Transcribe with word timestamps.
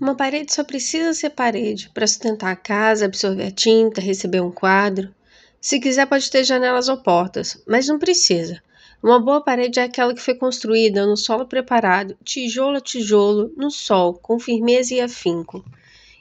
Uma 0.00 0.14
parede 0.14 0.52
só 0.52 0.62
precisa 0.62 1.14
ser 1.14 1.30
parede 1.30 1.90
para 1.94 2.06
sustentar 2.06 2.52
a 2.52 2.56
casa, 2.56 3.06
absorver 3.06 3.46
a 3.46 3.50
tinta, 3.50 4.00
receber 4.00 4.40
um 4.40 4.50
quadro. 4.50 5.14
Se 5.60 5.80
quiser, 5.80 6.06
pode 6.06 6.30
ter 6.30 6.44
janelas 6.44 6.88
ou 6.88 6.98
portas, 6.98 7.62
mas 7.66 7.88
não 7.88 7.98
precisa. 7.98 8.62
Uma 9.02 9.18
boa 9.18 9.40
parede 9.40 9.80
é 9.80 9.84
aquela 9.84 10.14
que 10.14 10.20
foi 10.20 10.34
construída 10.34 11.06
no 11.06 11.16
solo 11.16 11.46
preparado, 11.46 12.16
tijolo 12.24 12.76
a 12.76 12.80
tijolo, 12.80 13.52
no 13.56 13.70
sol, 13.70 14.14
com 14.14 14.38
firmeza 14.38 14.94
e 14.94 15.00
afinco. 15.00 15.64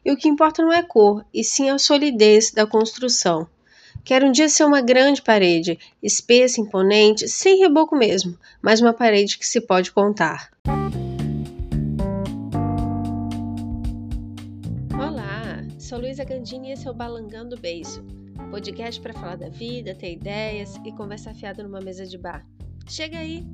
E 0.03 0.11
o 0.11 0.17
que 0.17 0.29
importa 0.29 0.61
não 0.61 0.71
é 0.71 0.79
a 0.79 0.83
cor, 0.83 1.25
e 1.33 1.43
sim 1.43 1.69
a 1.69 1.77
solidez 1.77 2.51
da 2.51 2.65
construção. 2.65 3.47
Quero 4.03 4.27
um 4.27 4.31
dia 4.31 4.47
ser 4.47 4.65
uma 4.65 4.81
grande 4.81 5.21
parede, 5.21 5.79
espessa, 6.01 6.61
imponente, 6.61 7.27
sem 7.27 7.57
reboco 7.57 7.95
mesmo, 7.95 8.37
mas 8.61 8.79
uma 8.79 8.93
parede 8.93 9.37
que 9.37 9.47
se 9.47 9.59
pode 9.59 9.91
contar. 9.91 10.51
Sou 15.85 15.99
Luísa 15.99 16.23
Gandini 16.23 16.69
e 16.69 16.71
esse 16.71 16.87
é 16.87 16.89
o 16.89 16.95
Balangando 16.95 17.55
Beijo, 17.59 18.03
podcast 18.49 18.99
para 18.99 19.13
falar 19.13 19.35
da 19.35 19.49
vida, 19.49 19.93
ter 19.93 20.13
ideias 20.13 20.77
e 20.83 20.91
conversa 20.91 21.31
fiada 21.31 21.61
numa 21.61 21.79
mesa 21.79 22.07
de 22.07 22.17
bar. 22.17 22.43
Chega 22.89 23.19
aí! 23.19 23.45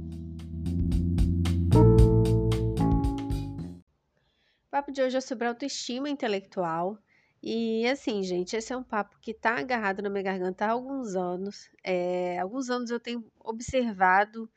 O 4.65 4.71
papo 4.71 4.93
de 4.93 5.01
hoje 5.01 5.17
é 5.17 5.19
sobre 5.19 5.45
autoestima 5.45 6.09
intelectual. 6.09 6.97
E 7.43 7.85
assim, 7.85 8.23
gente, 8.23 8.55
esse 8.55 8.71
é 8.71 8.77
um 8.77 8.83
papo 8.83 9.19
que 9.19 9.33
tá 9.33 9.59
agarrado 9.59 10.01
na 10.01 10.09
minha 10.09 10.23
garganta 10.23 10.65
há 10.65 10.71
alguns 10.71 11.17
anos. 11.17 11.69
É, 11.83 12.39
alguns 12.39 12.69
anos 12.69 12.91
eu 12.91 12.99
tenho 13.01 13.29
observado 13.41 14.49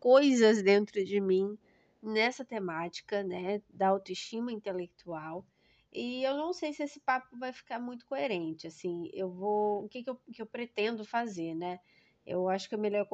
coisas 0.00 0.64
dentro 0.64 1.04
de 1.04 1.20
mim 1.20 1.56
nessa 2.02 2.44
temática, 2.44 3.22
né, 3.22 3.62
da 3.72 3.86
autoestima 3.86 4.50
intelectual. 4.50 5.46
E 5.92 6.22
eu 6.22 6.36
não 6.36 6.52
sei 6.52 6.72
se 6.72 6.84
esse 6.84 7.00
papo 7.00 7.36
vai 7.36 7.52
ficar 7.52 7.80
muito 7.80 8.06
coerente, 8.06 8.66
assim, 8.66 9.10
eu 9.12 9.28
vou, 9.28 9.84
o 9.84 9.88
que 9.88 10.04
que 10.04 10.10
eu, 10.10 10.16
que 10.32 10.40
eu 10.40 10.46
pretendo 10.46 11.04
fazer, 11.04 11.54
né? 11.54 11.80
Eu 12.24 12.48
acho 12.48 12.68
que 12.68 12.74
é 12.76 12.78
melhor 12.78 13.06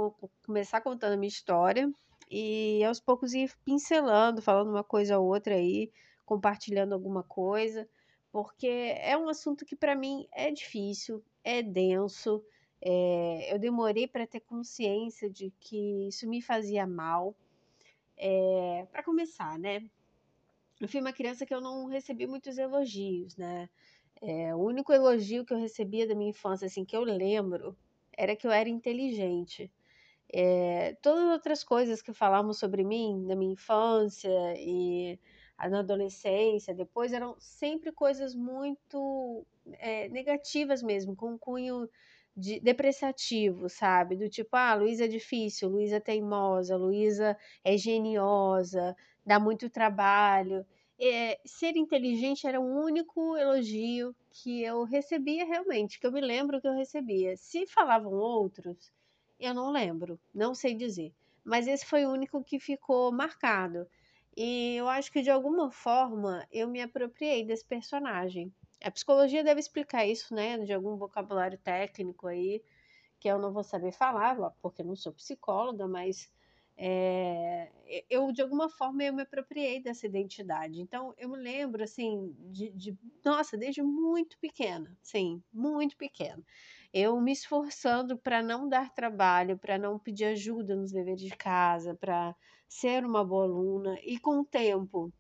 começar 0.45 0.83
contando 0.83 1.15
a 1.15 1.17
minha 1.17 1.29
história 1.29 1.91
e 2.31 2.85
aos 2.85 3.01
poucos 3.01 3.33
ir 3.33 3.51
pincelando, 3.65 4.43
falando 4.43 4.71
uma 4.71 4.85
coisa 4.85 5.19
ou 5.19 5.27
outra 5.27 5.55
aí, 5.55 5.91
compartilhando 6.25 6.93
alguma 6.93 7.23
coisa, 7.23 7.89
porque 8.31 8.67
é 8.67 9.17
um 9.17 9.29
assunto 9.29 9.65
que 9.65 9.77
para 9.77 9.95
mim 9.97 10.29
é 10.33 10.51
difícil, 10.51 11.25
é 11.43 11.63
denso, 11.63 12.45
é, 12.83 13.55
eu 13.55 13.59
demorei 13.59 14.07
para 14.07 14.27
ter 14.27 14.41
consciência 14.41 15.31
de 15.31 15.51
que 15.61 16.09
isso 16.09 16.29
me 16.29 16.43
fazia 16.43 16.87
mal. 16.87 17.35
É, 18.19 18.87
para 18.91 19.03
começar, 19.03 19.59
né? 19.59 19.91
Eu 20.81 20.89
fui 20.89 21.01
uma 21.01 21.13
criança 21.13 21.47
que 21.47 21.55
eu 21.55 21.61
não 21.61 21.87
recebi 21.87 22.27
muitos 22.27 22.59
elogios, 22.59 23.37
né? 23.37 23.69
É, 24.21 24.55
o 24.55 24.59
único 24.59 24.93
elogio 24.93 25.45
que 25.45 25.53
eu 25.53 25.59
recebia 25.59 26.07
da 26.07 26.15
minha 26.15 26.31
infância, 26.31 26.67
assim, 26.67 26.85
que 26.85 26.97
eu 26.97 27.03
lembro, 27.03 27.77
era 28.17 28.35
que 28.37 28.47
eu 28.47 28.51
era 28.51 28.69
inteligente. 28.69 29.71
É, 30.33 30.95
todas 31.03 31.25
as 31.25 31.33
outras 31.33 31.65
coisas 31.65 32.03
que 32.03 32.13
falavam 32.13 32.53
sobre 32.53 32.85
mim 32.85 33.25
na 33.27 33.37
minha 33.37 33.53
infância 33.53 34.31
e 34.59 35.19
na 35.71 35.81
adolescência, 35.81 36.75
depois, 36.75 37.13
eram 37.13 37.37
sempre 37.39 37.93
coisas 37.93 38.35
muito 38.35 39.47
é, 39.79 40.09
negativas 40.09 40.83
mesmo, 40.83 41.17
com 41.17 41.33
um 41.33 41.39
cunho 41.39 41.89
de, 42.37 42.61
depreciativo, 42.61 43.69
sabe? 43.69 44.17
Do 44.17 44.29
tipo, 44.29 44.51
ah, 44.57 44.75
Luísa 44.75 45.05
é 45.07 45.09
difícil, 45.09 45.69
Luísa 45.69 45.97
é 45.97 46.01
teimosa, 46.01 46.77
Luísa 46.77 47.37
é 47.65 47.77
geniosa, 47.77 48.95
dá 49.25 49.41
muito 49.41 49.71
trabalho. 49.71 50.67
É, 50.99 51.39
ser 51.45 51.77
inteligente 51.77 52.47
era 52.47 52.61
o 52.61 52.85
único 52.85 53.37
elogio 53.37 54.15
que 54.31 54.63
eu 54.63 54.85
recebia 54.85 55.45
realmente, 55.45 55.99
que 55.99 56.07
eu 56.07 56.13
me 56.13 56.21
lembro 56.21 56.61
que 56.61 56.69
eu 56.69 56.75
recebia. 56.75 57.37
Se 57.37 57.67
falavam 57.67 58.13
outros, 58.13 58.93
eu 59.39 59.55
não 59.55 59.71
lembro, 59.71 60.19
não 60.35 60.55
sei 60.55 60.75
dizer. 60.75 61.13
Mas 61.45 61.67
esse 61.67 61.87
foi 61.87 62.05
o 62.07 62.11
único 62.11 62.43
que 62.43 62.59
ficou 62.59 63.13
marcado. 63.13 63.87
E 64.37 64.77
eu 64.77 64.89
acho 64.89 65.11
que 65.13 65.23
de 65.23 65.31
alguma 65.31 65.71
forma 65.71 66.47
eu 66.53 66.69
me 66.69 66.83
apropriei 66.83 67.45
desse 67.45 67.65
personagem. 67.65 68.53
A 68.83 68.91
psicologia 68.91 69.43
deve 69.43 69.61
explicar 69.61 70.07
isso, 70.07 70.35
né? 70.35 70.59
De 70.59 70.73
algum 70.73 70.97
vocabulário 70.97 71.59
técnico 71.59 72.27
aí, 72.27 72.63
que 73.19 73.29
eu 73.29 73.39
não 73.39 73.53
vou 73.53 73.65
saber 73.65 73.93
falar, 73.93 74.37
porque 74.63 74.83
não 74.83 74.97
sou 74.97 75.13
psicóloga, 75.13 75.89
mas 75.89 76.31
é, 76.77 77.71
eu 78.11 78.31
de 78.33 78.43
alguma 78.43 78.69
forma 78.69 79.03
eu 79.03 79.13
me 79.13 79.23
apropriei 79.23 79.81
dessa 79.81 80.07
identidade. 80.07 80.81
Então 80.81 81.15
eu 81.17 81.29
me 81.31 81.39
lembro 81.39 81.83
assim 81.83 82.35
de, 82.51 82.71
de 82.71 82.99
nossa, 83.25 83.57
desde 83.57 83.83
muito 83.83 84.39
pequena, 84.39 84.97
sim, 85.03 85.43
muito 85.53 85.97
pequena, 85.97 86.43
eu 86.93 87.19
me 87.21 87.33
esforçando 87.33 88.19
para 88.19 88.43
não 88.43 88.69
dar 88.69 88.93
trabalho, 88.95 89.59
para 89.59 89.79
não 89.79 89.99
pedir 89.99 90.27
ajuda 90.27 90.77
nos 90.77 90.93
deveres 90.93 91.23
de 91.23 91.35
casa, 91.37 91.95
para 91.95 92.37
ser 92.69 93.05
uma 93.05 93.25
boa 93.25 93.45
aluna 93.45 93.99
e 94.03 94.19
com 94.19 94.41
o 94.41 94.45
tempo 94.45 95.13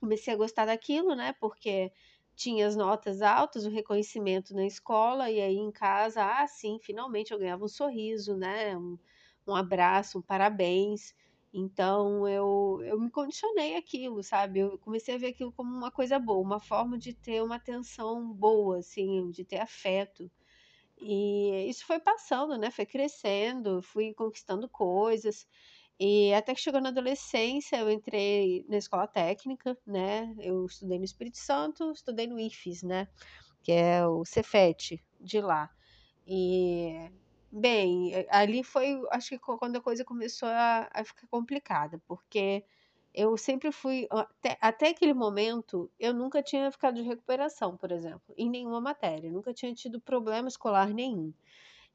comecei 0.00 0.34
a 0.34 0.36
gostar 0.36 0.66
daquilo, 0.66 1.14
né? 1.14 1.32
Porque 1.40 1.92
tinha 2.34 2.66
as 2.66 2.76
notas 2.76 3.22
altas, 3.22 3.66
o 3.66 3.70
reconhecimento 3.70 4.54
na 4.54 4.66
escola 4.66 5.30
e 5.30 5.40
aí 5.40 5.56
em 5.56 5.70
casa, 5.72 6.24
ah, 6.24 6.46
sim, 6.46 6.78
finalmente 6.80 7.32
eu 7.32 7.38
ganhava 7.38 7.64
um 7.64 7.68
sorriso, 7.68 8.36
né? 8.36 8.76
Um, 8.76 8.98
um 9.46 9.54
abraço, 9.54 10.18
um 10.18 10.22
parabéns. 10.22 11.14
Então 11.52 12.26
eu, 12.28 12.80
eu 12.84 12.98
me 13.00 13.10
condicionei 13.10 13.76
aquilo, 13.76 14.22
sabe? 14.22 14.60
Eu 14.60 14.78
comecei 14.78 15.14
a 15.14 15.18
ver 15.18 15.28
aquilo 15.28 15.52
como 15.52 15.70
uma 15.74 15.90
coisa 15.90 16.18
boa, 16.18 16.40
uma 16.40 16.60
forma 16.60 16.98
de 16.98 17.12
ter 17.14 17.42
uma 17.42 17.56
atenção 17.56 18.32
boa, 18.32 18.78
assim, 18.78 19.30
de 19.30 19.44
ter 19.44 19.58
afeto. 19.58 20.30
E 20.98 21.68
isso 21.68 21.86
foi 21.86 22.00
passando, 22.00 22.56
né? 22.58 22.70
Foi 22.70 22.86
crescendo, 22.86 23.82
fui 23.82 24.14
conquistando 24.14 24.68
coisas. 24.68 25.46
E 26.06 26.34
até 26.34 26.54
que 26.54 26.60
chegou 26.60 26.80
na 26.80 26.88
adolescência, 26.88 27.76
eu 27.76 27.90
entrei 27.90 28.64
na 28.68 28.76
escola 28.76 29.06
técnica, 29.06 29.78
né? 29.86 30.34
Eu 30.38 30.66
estudei 30.66 30.98
no 30.98 31.04
Espírito 31.04 31.38
Santo, 31.38 31.92
estudei 31.92 32.26
no 32.26 32.40
IFES, 32.40 32.82
né? 32.82 33.08
Que 33.62 33.72
é 33.72 34.06
o 34.06 34.24
Cefet 34.24 35.02
de 35.20 35.40
lá. 35.40 35.70
E 36.26 37.10
Bem, 37.52 38.14
eh, 38.14 38.26
ali 38.30 38.64
foi, 38.64 38.98
acho 39.10 39.30
que 39.30 39.38
quando 39.38 39.76
a 39.76 39.80
coisa 39.80 40.04
começou 40.04 40.48
a, 40.48 40.88
a 40.92 41.04
ficar 41.04 41.26
complicada, 41.28 42.00
porque 42.08 42.64
eu 43.14 43.36
sempre 43.36 43.70
fui, 43.70 44.08
até, 44.10 44.56
até 44.60 44.88
aquele 44.88 45.12
momento, 45.14 45.90
eu 46.00 46.14
nunca 46.14 46.42
tinha 46.42 46.70
ficado 46.72 46.94
de 46.96 47.02
recuperação, 47.02 47.76
por 47.76 47.92
exemplo, 47.92 48.34
em 48.38 48.48
nenhuma 48.48 48.80
matéria, 48.80 49.30
nunca 49.30 49.52
tinha 49.52 49.74
tido 49.74 50.00
problema 50.00 50.48
escolar 50.48 50.88
nenhum. 50.94 51.32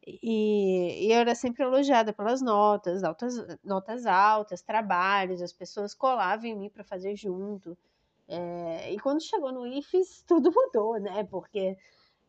E, 0.07 1.05
e 1.07 1.11
eu 1.11 1.19
era 1.19 1.35
sempre 1.35 1.63
elogiada 1.63 2.13
pelas 2.13 2.41
notas, 2.41 3.03
altas, 3.03 3.35
notas 3.61 4.05
altas, 4.05 4.61
trabalhos, 4.61 5.41
as 5.41 5.51
pessoas 5.51 5.93
colavam 5.93 6.45
em 6.45 6.55
mim 6.55 6.69
para 6.69 6.83
fazer 6.83 7.15
junto. 7.17 7.77
É, 8.25 8.93
e 8.93 8.99
quando 8.99 9.21
chegou 9.21 9.51
no 9.51 9.67
IFES, 9.67 10.23
tudo 10.27 10.51
mudou, 10.51 10.97
né? 10.97 11.25
Porque 11.25 11.77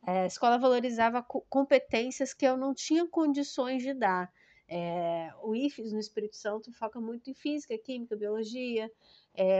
é, 0.05 0.23
a 0.23 0.27
escola 0.27 0.59
valorizava 0.59 1.23
competências 1.23 2.35
que 2.35 2.45
eu 2.45 2.57
não 2.57 2.75
tinha 2.75 3.07
condições 3.07 3.83
de 3.83 3.95
dar. 3.95 4.33
É, 4.69 5.33
o 5.43 5.55
IFES 5.55 5.93
no 5.93 6.01
Espírito 6.01 6.37
Santo 6.37 6.73
foca 6.73 7.01
muito 7.01 7.31
em 7.31 7.35
física, 7.35 7.79
química, 7.79 8.17
biologia, 8.17 8.91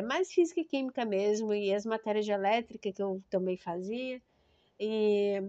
mais 0.07 0.33
física 0.33 0.61
e 0.61 0.65
química 0.65 1.05
mesmo, 1.05 1.55
e 1.55 1.73
as 1.73 1.87
matérias 1.87 2.25
de 2.25 2.33
elétrica 2.33 2.93
que 2.93 3.01
eu 3.01 3.23
também 3.31 3.57
fazia. 3.57 4.21
E 4.79 5.41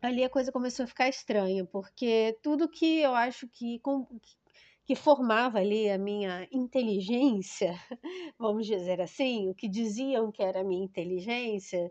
ali 0.00 0.24
a 0.24 0.30
coisa 0.30 0.52
começou 0.52 0.84
a 0.84 0.86
ficar 0.86 1.08
estranha, 1.08 1.64
porque 1.66 2.38
tudo 2.42 2.68
que 2.68 3.00
eu 3.00 3.14
acho 3.14 3.48
que, 3.48 3.80
que 4.84 4.94
formava 4.94 5.58
ali 5.58 5.90
a 5.90 5.98
minha 5.98 6.48
inteligência, 6.52 7.74
vamos 8.38 8.66
dizer 8.66 9.00
assim, 9.00 9.48
o 9.48 9.54
que 9.54 9.68
diziam 9.68 10.30
que 10.32 10.42
era 10.42 10.60
a 10.60 10.64
minha 10.64 10.84
inteligência, 10.84 11.90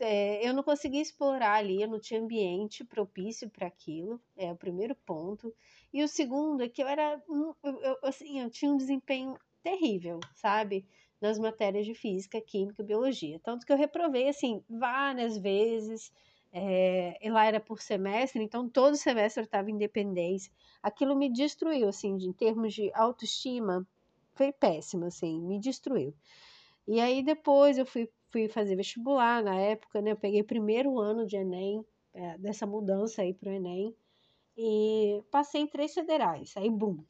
é, 0.00 0.46
eu 0.46 0.54
não 0.54 0.62
conseguia 0.62 1.02
explorar 1.02 1.54
ali, 1.54 1.82
eu 1.82 1.88
não 1.88 2.00
tinha 2.00 2.20
ambiente 2.20 2.84
propício 2.84 3.48
para 3.50 3.66
aquilo, 3.66 4.20
é 4.36 4.50
o 4.50 4.56
primeiro 4.56 4.94
ponto. 4.94 5.54
E 5.92 6.02
o 6.02 6.08
segundo 6.08 6.62
é 6.62 6.68
que 6.68 6.82
eu 6.82 6.88
era, 6.88 7.22
eu, 7.28 7.56
eu, 7.62 7.98
assim, 8.02 8.40
eu 8.40 8.50
tinha 8.50 8.70
um 8.72 8.76
desempenho 8.76 9.36
terrível, 9.62 10.18
sabe? 10.34 10.86
Nas 11.20 11.38
matérias 11.38 11.84
de 11.84 11.94
física, 11.94 12.40
química, 12.40 12.82
biologia. 12.82 13.38
Tanto 13.40 13.66
que 13.66 13.72
eu 13.72 13.76
reprovei, 13.76 14.28
assim, 14.28 14.64
várias 14.68 15.36
vezes. 15.36 16.10
É, 16.52 17.16
e 17.24 17.30
lá 17.30 17.44
era 17.46 17.60
por 17.60 17.80
semestre, 17.80 18.42
então 18.42 18.68
todo 18.68 18.96
semestre 18.96 19.40
eu 19.42 19.44
estava 19.44 19.70
em 19.70 19.74
independência. 19.74 20.52
Aquilo 20.82 21.16
me 21.16 21.32
destruiu, 21.32 21.88
assim, 21.88 22.16
de, 22.16 22.26
em 22.26 22.32
termos 22.32 22.74
de 22.74 22.90
autoestima, 22.94 23.86
foi 24.34 24.52
péssimo, 24.52 25.04
assim, 25.06 25.40
me 25.40 25.60
destruiu. 25.60 26.14
E 26.88 27.00
aí 27.00 27.22
depois 27.22 27.78
eu 27.78 27.86
fui 27.86 28.08
fui 28.30 28.48
fazer 28.48 28.76
vestibular 28.76 29.42
na 29.42 29.56
época, 29.56 30.00
né? 30.00 30.12
Eu 30.12 30.16
peguei 30.16 30.42
primeiro 30.42 30.98
ano 30.98 31.26
de 31.26 31.36
Enem, 31.36 31.84
é, 32.14 32.38
dessa 32.38 32.66
mudança 32.66 33.22
aí 33.22 33.34
pro 33.34 33.50
Enem, 33.50 33.94
e 34.56 35.22
passei 35.30 35.62
em 35.62 35.66
três 35.66 35.92
federais, 35.94 36.54
aí 36.56 36.70
bum. 36.70 37.02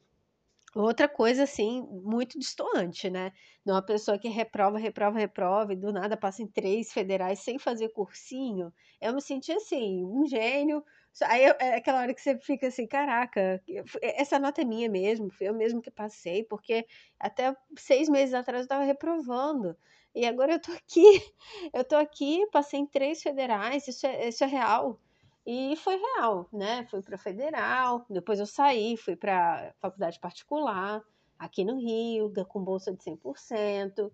Outra 0.73 1.07
coisa, 1.09 1.43
assim, 1.43 1.81
muito 1.81 2.39
distoante, 2.39 3.09
né? 3.09 3.31
De 3.65 3.71
uma 3.71 3.81
pessoa 3.85 4.17
que 4.17 4.29
reprova, 4.29 4.77
reprova, 4.77 5.19
reprova 5.19 5.73
e 5.73 5.75
do 5.75 5.91
nada 5.91 6.15
passa 6.15 6.41
em 6.41 6.47
três 6.47 6.93
federais 6.93 7.39
sem 7.39 7.59
fazer 7.59 7.89
cursinho. 7.89 8.73
Eu 9.01 9.13
me 9.13 9.21
senti 9.21 9.51
assim, 9.51 10.05
um 10.05 10.25
gênio. 10.25 10.81
Aí 11.23 11.43
é 11.43 11.75
aquela 11.75 11.99
hora 12.01 12.13
que 12.13 12.21
você 12.21 12.39
fica 12.39 12.67
assim, 12.67 12.87
caraca, 12.87 13.61
essa 14.01 14.39
nota 14.39 14.61
é 14.61 14.65
minha 14.65 14.87
mesmo, 14.89 15.29
foi 15.29 15.49
eu 15.49 15.53
mesmo 15.53 15.81
que 15.81 15.91
passei, 15.91 16.45
porque 16.45 16.85
até 17.19 17.53
seis 17.77 18.07
meses 18.07 18.33
atrás 18.33 18.61
eu 18.61 18.63
estava 18.63 18.83
reprovando. 18.85 19.75
E 20.15 20.25
agora 20.25 20.53
eu 20.53 20.61
tô 20.61 20.71
aqui, 20.71 21.03
eu 21.73 21.83
tô 21.83 21.95
aqui, 21.97 22.47
passei 22.51 22.79
em 22.79 22.85
três 22.85 23.21
federais, 23.21 23.87
isso 23.89 24.07
é, 24.07 24.29
isso 24.29 24.43
é 24.45 24.47
real. 24.47 24.97
E 25.45 25.75
foi 25.77 25.97
real, 25.97 26.47
né? 26.53 26.85
Fui 26.87 27.01
para 27.01 27.17
federal, 27.17 28.05
depois 28.09 28.39
eu 28.39 28.45
saí, 28.45 28.95
fui 28.95 29.15
para 29.15 29.73
faculdade 29.79 30.19
particular, 30.19 31.01
aqui 31.37 31.63
no 31.63 31.79
Rio, 31.79 32.31
com 32.47 32.63
bolsa 32.63 32.93
de 32.93 33.03
100%. 33.03 34.11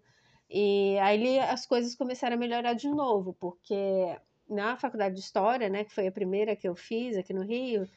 E 0.50 0.98
aí 1.00 1.40
as 1.40 1.66
coisas 1.66 1.96
começaram 1.96 2.36
a 2.36 2.40
melhorar 2.40 2.74
de 2.74 2.90
novo, 2.90 3.34
porque 3.34 4.18
na 4.50 4.78
faculdade 4.78 5.16
de 5.16 5.22
História, 5.22 5.70
né, 5.70 5.84
que 5.84 5.94
foi 5.94 6.08
a 6.08 6.12
primeira 6.12 6.56
que 6.56 6.68
eu 6.68 6.76
fiz 6.76 7.18
aqui 7.18 7.34
no 7.34 7.44
Rio, 7.44 7.88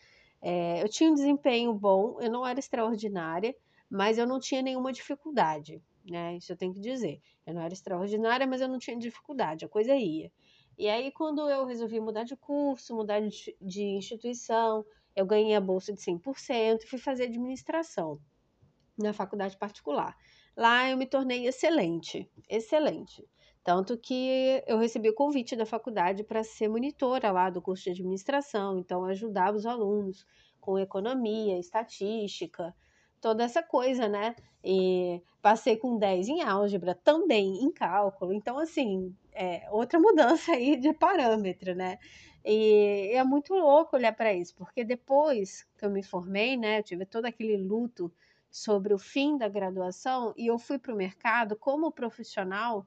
é, 0.42 0.82
eu 0.82 0.88
tinha 0.88 1.10
um 1.10 1.14
desempenho 1.14 1.72
bom, 1.72 2.18
eu 2.20 2.30
não 2.30 2.46
era 2.46 2.58
extraordinária, 2.58 3.54
mas 3.88 4.18
eu 4.18 4.26
não 4.26 4.40
tinha 4.40 4.62
nenhuma 4.62 4.92
dificuldade, 4.92 5.82
né? 6.08 6.36
Isso 6.36 6.52
eu 6.52 6.56
tenho 6.56 6.72
que 6.72 6.80
dizer. 6.80 7.20
Eu 7.46 7.54
não 7.54 7.62
era 7.62 7.72
extraordinária, 7.72 8.46
mas 8.46 8.60
eu 8.60 8.68
não 8.68 8.78
tinha 8.78 8.96
dificuldade, 8.96 9.64
a 9.64 9.68
coisa 9.68 9.94
ia. 9.94 10.32
E 10.80 10.88
aí, 10.88 11.12
quando 11.12 11.46
eu 11.50 11.66
resolvi 11.66 12.00
mudar 12.00 12.24
de 12.24 12.34
curso, 12.34 12.96
mudar 12.96 13.20
de, 13.20 13.54
de 13.60 13.82
instituição, 13.82 14.82
eu 15.14 15.26
ganhei 15.26 15.54
a 15.54 15.60
bolsa 15.60 15.92
de 15.92 16.00
100% 16.00 16.82
e 16.82 16.86
fui 16.86 16.98
fazer 16.98 17.24
administração 17.24 18.18
na 18.96 19.12
faculdade 19.12 19.58
particular. 19.58 20.16
Lá 20.56 20.88
eu 20.88 20.96
me 20.96 21.04
tornei 21.04 21.46
excelente, 21.46 22.26
excelente. 22.48 23.28
Tanto 23.62 23.98
que 23.98 24.64
eu 24.66 24.78
recebi 24.78 25.10
o 25.10 25.14
convite 25.14 25.54
da 25.54 25.66
faculdade 25.66 26.24
para 26.24 26.42
ser 26.42 26.68
monitora 26.68 27.30
lá 27.30 27.50
do 27.50 27.60
curso 27.60 27.84
de 27.84 27.90
administração, 27.90 28.78
então 28.78 29.04
ajudava 29.04 29.58
os 29.58 29.66
alunos 29.66 30.24
com 30.58 30.78
economia, 30.78 31.58
estatística, 31.58 32.74
toda 33.20 33.44
essa 33.44 33.62
coisa, 33.62 34.08
né? 34.08 34.34
E 34.64 35.22
passei 35.42 35.76
com 35.76 35.98
10 35.98 36.28
em 36.28 36.42
álgebra, 36.42 36.94
também 36.94 37.62
em 37.62 37.70
cálculo. 37.72 38.32
Então, 38.32 38.58
assim, 38.58 39.14
é 39.32 39.66
outra 39.70 39.98
mudança 40.00 40.52
aí 40.52 40.76
de 40.76 40.92
parâmetro, 40.92 41.74
né? 41.74 41.98
E 42.44 43.10
é 43.12 43.22
muito 43.24 43.54
louco 43.54 43.96
olhar 43.96 44.14
para 44.14 44.32
isso, 44.32 44.54
porque 44.56 44.82
depois 44.82 45.66
que 45.76 45.84
eu 45.84 45.90
me 45.90 46.02
formei, 46.02 46.56
né, 46.56 46.78
eu 46.78 46.82
tive 46.82 47.04
todo 47.04 47.26
aquele 47.26 47.56
luto 47.56 48.10
sobre 48.50 48.94
o 48.94 48.98
fim 48.98 49.36
da 49.36 49.46
graduação 49.48 50.32
e 50.36 50.46
eu 50.46 50.58
fui 50.58 50.78
para 50.78 50.92
o 50.94 50.96
mercado 50.96 51.54
como 51.54 51.92
profissional 51.92 52.86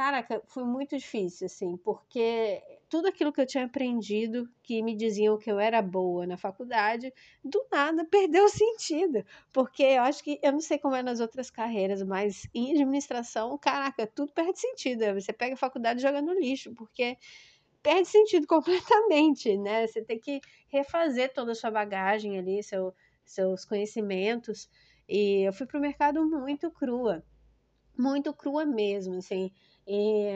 Caraca, 0.00 0.40
foi 0.46 0.64
muito 0.64 0.96
difícil, 0.96 1.44
assim, 1.44 1.76
porque 1.76 2.62
tudo 2.90 3.06
aquilo 3.06 3.32
que 3.32 3.40
eu 3.40 3.46
tinha 3.46 3.64
aprendido, 3.64 4.50
que 4.64 4.82
me 4.82 4.96
diziam 4.96 5.38
que 5.38 5.50
eu 5.50 5.60
era 5.60 5.80
boa 5.80 6.26
na 6.26 6.36
faculdade, 6.36 7.14
do 7.42 7.64
nada 7.70 8.04
perdeu 8.04 8.48
sentido. 8.48 9.24
Porque 9.52 9.84
eu 9.84 10.02
acho 10.02 10.24
que, 10.24 10.40
eu 10.42 10.50
não 10.52 10.60
sei 10.60 10.76
como 10.76 10.96
é 10.96 11.02
nas 11.02 11.20
outras 11.20 11.50
carreiras, 11.50 12.02
mas 12.02 12.48
em 12.52 12.72
administração, 12.72 13.56
caraca, 13.58 14.08
tudo 14.08 14.32
perde 14.32 14.58
sentido. 14.58 15.04
Você 15.14 15.32
pega 15.32 15.54
a 15.54 15.56
faculdade 15.56 16.00
e 16.00 16.02
joga 16.02 16.20
no 16.20 16.34
lixo, 16.34 16.74
porque 16.74 17.16
perde 17.80 18.08
sentido 18.08 18.46
completamente, 18.48 19.56
né? 19.56 19.86
Você 19.86 20.02
tem 20.02 20.18
que 20.18 20.40
refazer 20.68 21.32
toda 21.32 21.52
a 21.52 21.54
sua 21.54 21.70
bagagem 21.70 22.38
ali, 22.38 22.60
seu, 22.60 22.92
seus 23.24 23.64
conhecimentos. 23.64 24.68
E 25.08 25.46
eu 25.46 25.52
fui 25.52 25.64
para 25.66 25.78
o 25.78 25.80
mercado 25.80 26.24
muito 26.28 26.70
crua, 26.72 27.22
muito 27.96 28.34
crua 28.34 28.66
mesmo, 28.66 29.16
assim. 29.16 29.52
E 29.86 30.26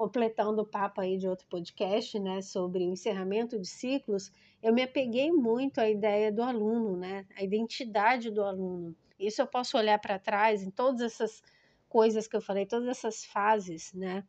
completando 0.00 0.62
o 0.62 0.66
papo 0.66 1.02
aí 1.02 1.18
de 1.18 1.28
outro 1.28 1.46
podcast, 1.46 2.18
né, 2.18 2.40
sobre 2.40 2.86
o 2.86 2.90
encerramento 2.90 3.58
de 3.60 3.68
ciclos, 3.68 4.32
eu 4.62 4.72
me 4.72 4.82
apeguei 4.82 5.30
muito 5.30 5.78
à 5.78 5.90
ideia 5.90 6.32
do 6.32 6.42
aluno, 6.42 6.96
né, 6.96 7.26
a 7.36 7.42
identidade 7.42 8.30
do 8.30 8.42
aluno. 8.42 8.96
Isso 9.18 9.42
eu 9.42 9.46
posso 9.46 9.76
olhar 9.76 9.98
para 9.98 10.18
trás 10.18 10.62
em 10.62 10.70
todas 10.70 11.02
essas 11.02 11.42
coisas 11.86 12.26
que 12.26 12.34
eu 12.34 12.40
falei, 12.40 12.64
todas 12.64 12.88
essas 12.88 13.26
fases, 13.26 13.92
né, 13.92 14.24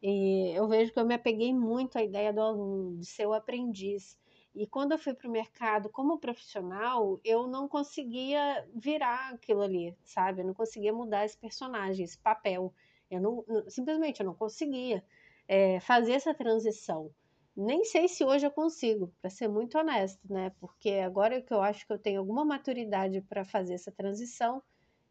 e 0.00 0.52
eu 0.54 0.68
vejo 0.68 0.92
que 0.92 1.00
eu 1.00 1.04
me 1.04 1.14
apeguei 1.14 1.52
muito 1.52 1.98
à 1.98 2.04
ideia 2.04 2.32
do 2.32 2.40
aluno, 2.40 2.96
de 2.96 3.06
ser 3.06 3.26
o 3.26 3.32
aprendiz. 3.32 4.16
E 4.54 4.64
quando 4.64 4.92
eu 4.92 4.98
fui 4.98 5.12
para 5.12 5.28
o 5.28 5.32
mercado 5.32 5.90
como 5.90 6.20
profissional, 6.20 7.18
eu 7.24 7.48
não 7.48 7.66
conseguia 7.66 8.64
virar 8.76 9.34
aquilo 9.34 9.62
ali, 9.62 9.92
sabe? 10.04 10.42
Eu 10.42 10.46
não 10.46 10.54
conseguia 10.54 10.92
mudar 10.92 11.24
esse 11.24 11.36
personagem, 11.36 12.04
esse 12.04 12.18
papel. 12.18 12.72
Eu 13.10 13.20
não, 13.20 13.44
simplesmente 13.68 14.20
eu 14.20 14.26
não 14.26 14.34
conseguia 14.34 15.04
é, 15.48 15.80
fazer 15.80 16.12
essa 16.12 16.34
transição. 16.34 17.10
Nem 17.56 17.84
sei 17.84 18.08
se 18.08 18.24
hoje 18.24 18.46
eu 18.46 18.50
consigo, 18.50 19.12
para 19.20 19.28
ser 19.30 19.48
muito 19.48 19.76
honesto, 19.76 20.20
né? 20.32 20.52
Porque 20.60 20.90
agora 20.92 21.42
que 21.42 21.52
eu 21.52 21.60
acho 21.60 21.86
que 21.86 21.92
eu 21.92 21.98
tenho 21.98 22.20
alguma 22.20 22.44
maturidade 22.44 23.20
para 23.22 23.44
fazer 23.44 23.74
essa 23.74 23.90
transição, 23.90 24.62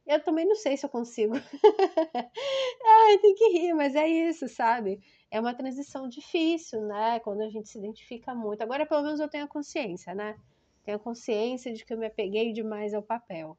eu 0.08 0.24
também 0.24 0.48
não 0.48 0.56
sei 0.56 0.76
se 0.76 0.86
eu 0.86 0.90
consigo. 0.90 1.34
Ai, 2.86 3.18
tem 3.20 3.36
que 3.36 3.50
rir, 3.50 3.74
mas 3.74 3.96
é 3.96 4.08
isso, 4.08 4.48
sabe? 4.48 5.00
É 5.30 5.40
uma 5.40 5.54
transição 5.54 6.08
difícil, 6.10 6.82
né? 6.82 7.20
Quando 7.20 7.42
a 7.42 7.50
gente 7.50 7.70
se 7.70 7.78
identifica 7.78 8.34
muito. 8.34 8.62
Agora, 8.64 8.86
pelo 8.86 9.04
menos, 9.04 9.20
eu 9.20 9.30
tenho 9.30 9.46
a 9.46 9.48
consciência, 9.48 10.16
né? 10.16 10.36
Tenho 10.84 10.98
a 10.98 11.00
consciência 11.00 11.72
de 11.74 11.86
que 11.86 11.94
eu 11.94 11.98
me 11.98 12.08
apeguei 12.08 12.52
demais 12.52 12.94
ao 12.94 13.04
papel. 13.04 13.58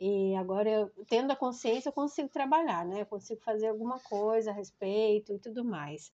E 0.00 0.34
agora, 0.34 0.70
eu, 0.70 0.90
tendo 1.06 1.30
a 1.30 1.36
consciência, 1.36 1.90
eu 1.90 1.92
consigo 1.92 2.30
trabalhar, 2.30 2.86
né? 2.86 3.02
Eu 3.02 3.06
consigo 3.06 3.38
fazer 3.42 3.68
alguma 3.68 3.98
coisa 3.98 4.50
a 4.50 4.54
respeito 4.54 5.34
e 5.34 5.38
tudo 5.38 5.62
mais. 5.62 6.10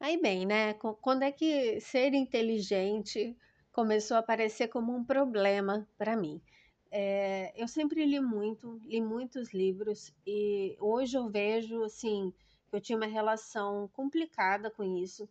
Aí 0.00 0.20
bem, 0.20 0.44
né? 0.44 0.74
Quando 0.74 1.22
é 1.22 1.30
que 1.30 1.80
ser 1.80 2.14
inteligente 2.14 3.36
começou 3.70 4.16
a 4.16 4.20
aparecer 4.20 4.66
como 4.66 4.92
um 4.92 5.04
problema 5.04 5.88
para 5.96 6.16
mim? 6.16 6.42
É, 6.90 7.52
eu 7.54 7.68
sempre 7.68 8.04
li 8.04 8.18
muito, 8.18 8.80
li 8.84 9.00
muitos 9.00 9.52
livros 9.52 10.12
e 10.26 10.76
hoje 10.80 11.16
eu 11.16 11.28
vejo 11.28 11.84
assim 11.84 12.32
que 12.68 12.74
eu 12.74 12.80
tinha 12.80 12.96
uma 12.96 13.06
relação 13.06 13.88
complicada 13.92 14.68
com 14.68 14.82
isso, 14.82 15.28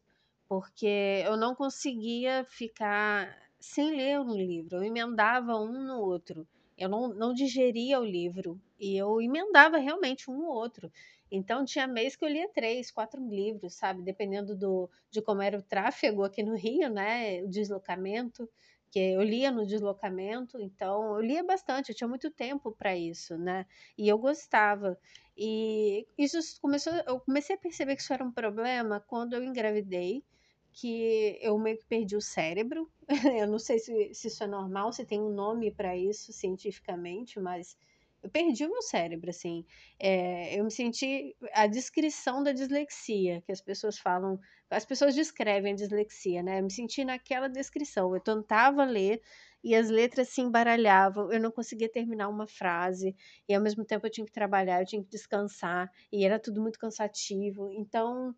porque 0.47 1.23
eu 1.25 1.35
não 1.35 1.53
conseguia 1.55 2.45
ficar 2.45 3.35
sem 3.59 3.91
ler 3.91 4.19
um 4.19 4.33
livro, 4.33 4.77
eu 4.77 4.83
emendava 4.83 5.57
um 5.57 5.83
no 5.83 5.99
outro 5.99 6.47
eu 6.77 6.89
não, 6.89 7.09
não 7.09 7.33
digeria 7.33 7.99
o 7.99 8.05
livro 8.05 8.59
e 8.79 8.95
eu 8.95 9.21
emendava 9.21 9.77
realmente 9.77 10.29
um 10.29 10.45
ou 10.45 10.53
outro. 10.53 10.91
Então 11.31 11.65
tinha 11.65 11.87
mês 11.87 12.15
que 12.15 12.23
eu 12.23 12.29
lia 12.29 12.47
três, 12.49 12.91
quatro 12.91 13.21
livros, 13.27 13.73
sabe? 13.73 14.01
Dependendo 14.01 14.55
do, 14.55 14.89
de 15.11 15.21
como 15.21 15.41
era 15.41 15.57
o 15.57 15.61
tráfego 15.61 16.23
aqui 16.23 16.43
no 16.43 16.55
Rio, 16.55 16.89
né? 16.89 17.41
O 17.43 17.49
deslocamento, 17.49 18.49
que 18.89 18.99
eu 18.99 19.21
lia 19.21 19.51
no 19.51 19.65
deslocamento, 19.65 20.59
então 20.61 21.15
eu 21.15 21.21
lia 21.21 21.43
bastante, 21.43 21.89
eu 21.89 21.95
tinha 21.95 22.07
muito 22.07 22.31
tempo 22.31 22.71
para 22.71 22.95
isso, 22.95 23.37
né? 23.37 23.65
E 23.97 24.07
eu 24.07 24.17
gostava. 24.17 24.97
E 25.37 26.07
isso 26.17 26.39
começou, 26.61 26.93
eu 27.05 27.19
comecei 27.19 27.55
a 27.55 27.59
perceber 27.59 27.95
que 27.95 28.01
isso 28.01 28.13
era 28.13 28.23
um 28.23 28.31
problema 28.31 29.03
quando 29.07 29.33
eu 29.33 29.43
engravidei 29.43 30.23
que 30.79 31.39
eu 31.41 31.57
meio 31.57 31.77
que 31.77 31.85
perdi 31.85 32.15
o 32.15 32.21
cérebro. 32.21 32.89
eu 33.41 33.47
não 33.47 33.57
sei 33.57 33.79
se, 33.79 34.13
se 34.13 34.27
isso 34.27 34.43
é 34.43 34.47
normal, 34.47 34.93
se 34.93 35.03
tem 35.05 35.19
um 35.19 35.33
nome 35.33 35.71
para 35.71 35.97
isso 35.97 36.31
cientificamente, 36.31 37.39
mas 37.39 37.75
eu 38.21 38.29
perdi 38.29 38.63
o 38.65 38.69
meu 38.69 38.81
cérebro, 38.83 39.29
assim. 39.29 39.65
É, 39.99 40.59
eu 40.59 40.63
me 40.63 40.71
senti 40.71 41.35
a 41.53 41.65
descrição 41.65 42.43
da 42.43 42.51
dislexia, 42.51 43.41
que 43.41 43.51
as 43.51 43.61
pessoas 43.61 43.97
falam, 43.97 44.39
as 44.69 44.85
pessoas 44.85 45.15
descrevem 45.15 45.73
a 45.73 45.75
dislexia, 45.75 46.43
né? 46.43 46.59
Eu 46.59 46.63
me 46.63 46.71
senti 46.71 47.03
naquela 47.03 47.47
descrição. 47.47 48.13
Eu 48.13 48.21
tentava 48.21 48.83
ler 48.85 49.19
e 49.63 49.73
as 49.75 49.89
letras 49.89 50.29
se 50.29 50.41
embaralhavam, 50.41 51.31
eu 51.31 51.39
não 51.39 51.51
conseguia 51.51 51.89
terminar 51.89 52.29
uma 52.29 52.45
frase, 52.47 53.15
e 53.49 53.53
ao 53.53 53.61
mesmo 53.61 53.83
tempo 53.83 54.05
eu 54.05 54.11
tinha 54.11 54.25
que 54.25 54.31
trabalhar, 54.31 54.81
eu 54.81 54.85
tinha 54.85 55.03
que 55.03 55.09
descansar, 55.09 55.91
e 56.11 56.23
era 56.23 56.39
tudo 56.39 56.61
muito 56.61 56.79
cansativo. 56.79 57.71
Então, 57.73 58.35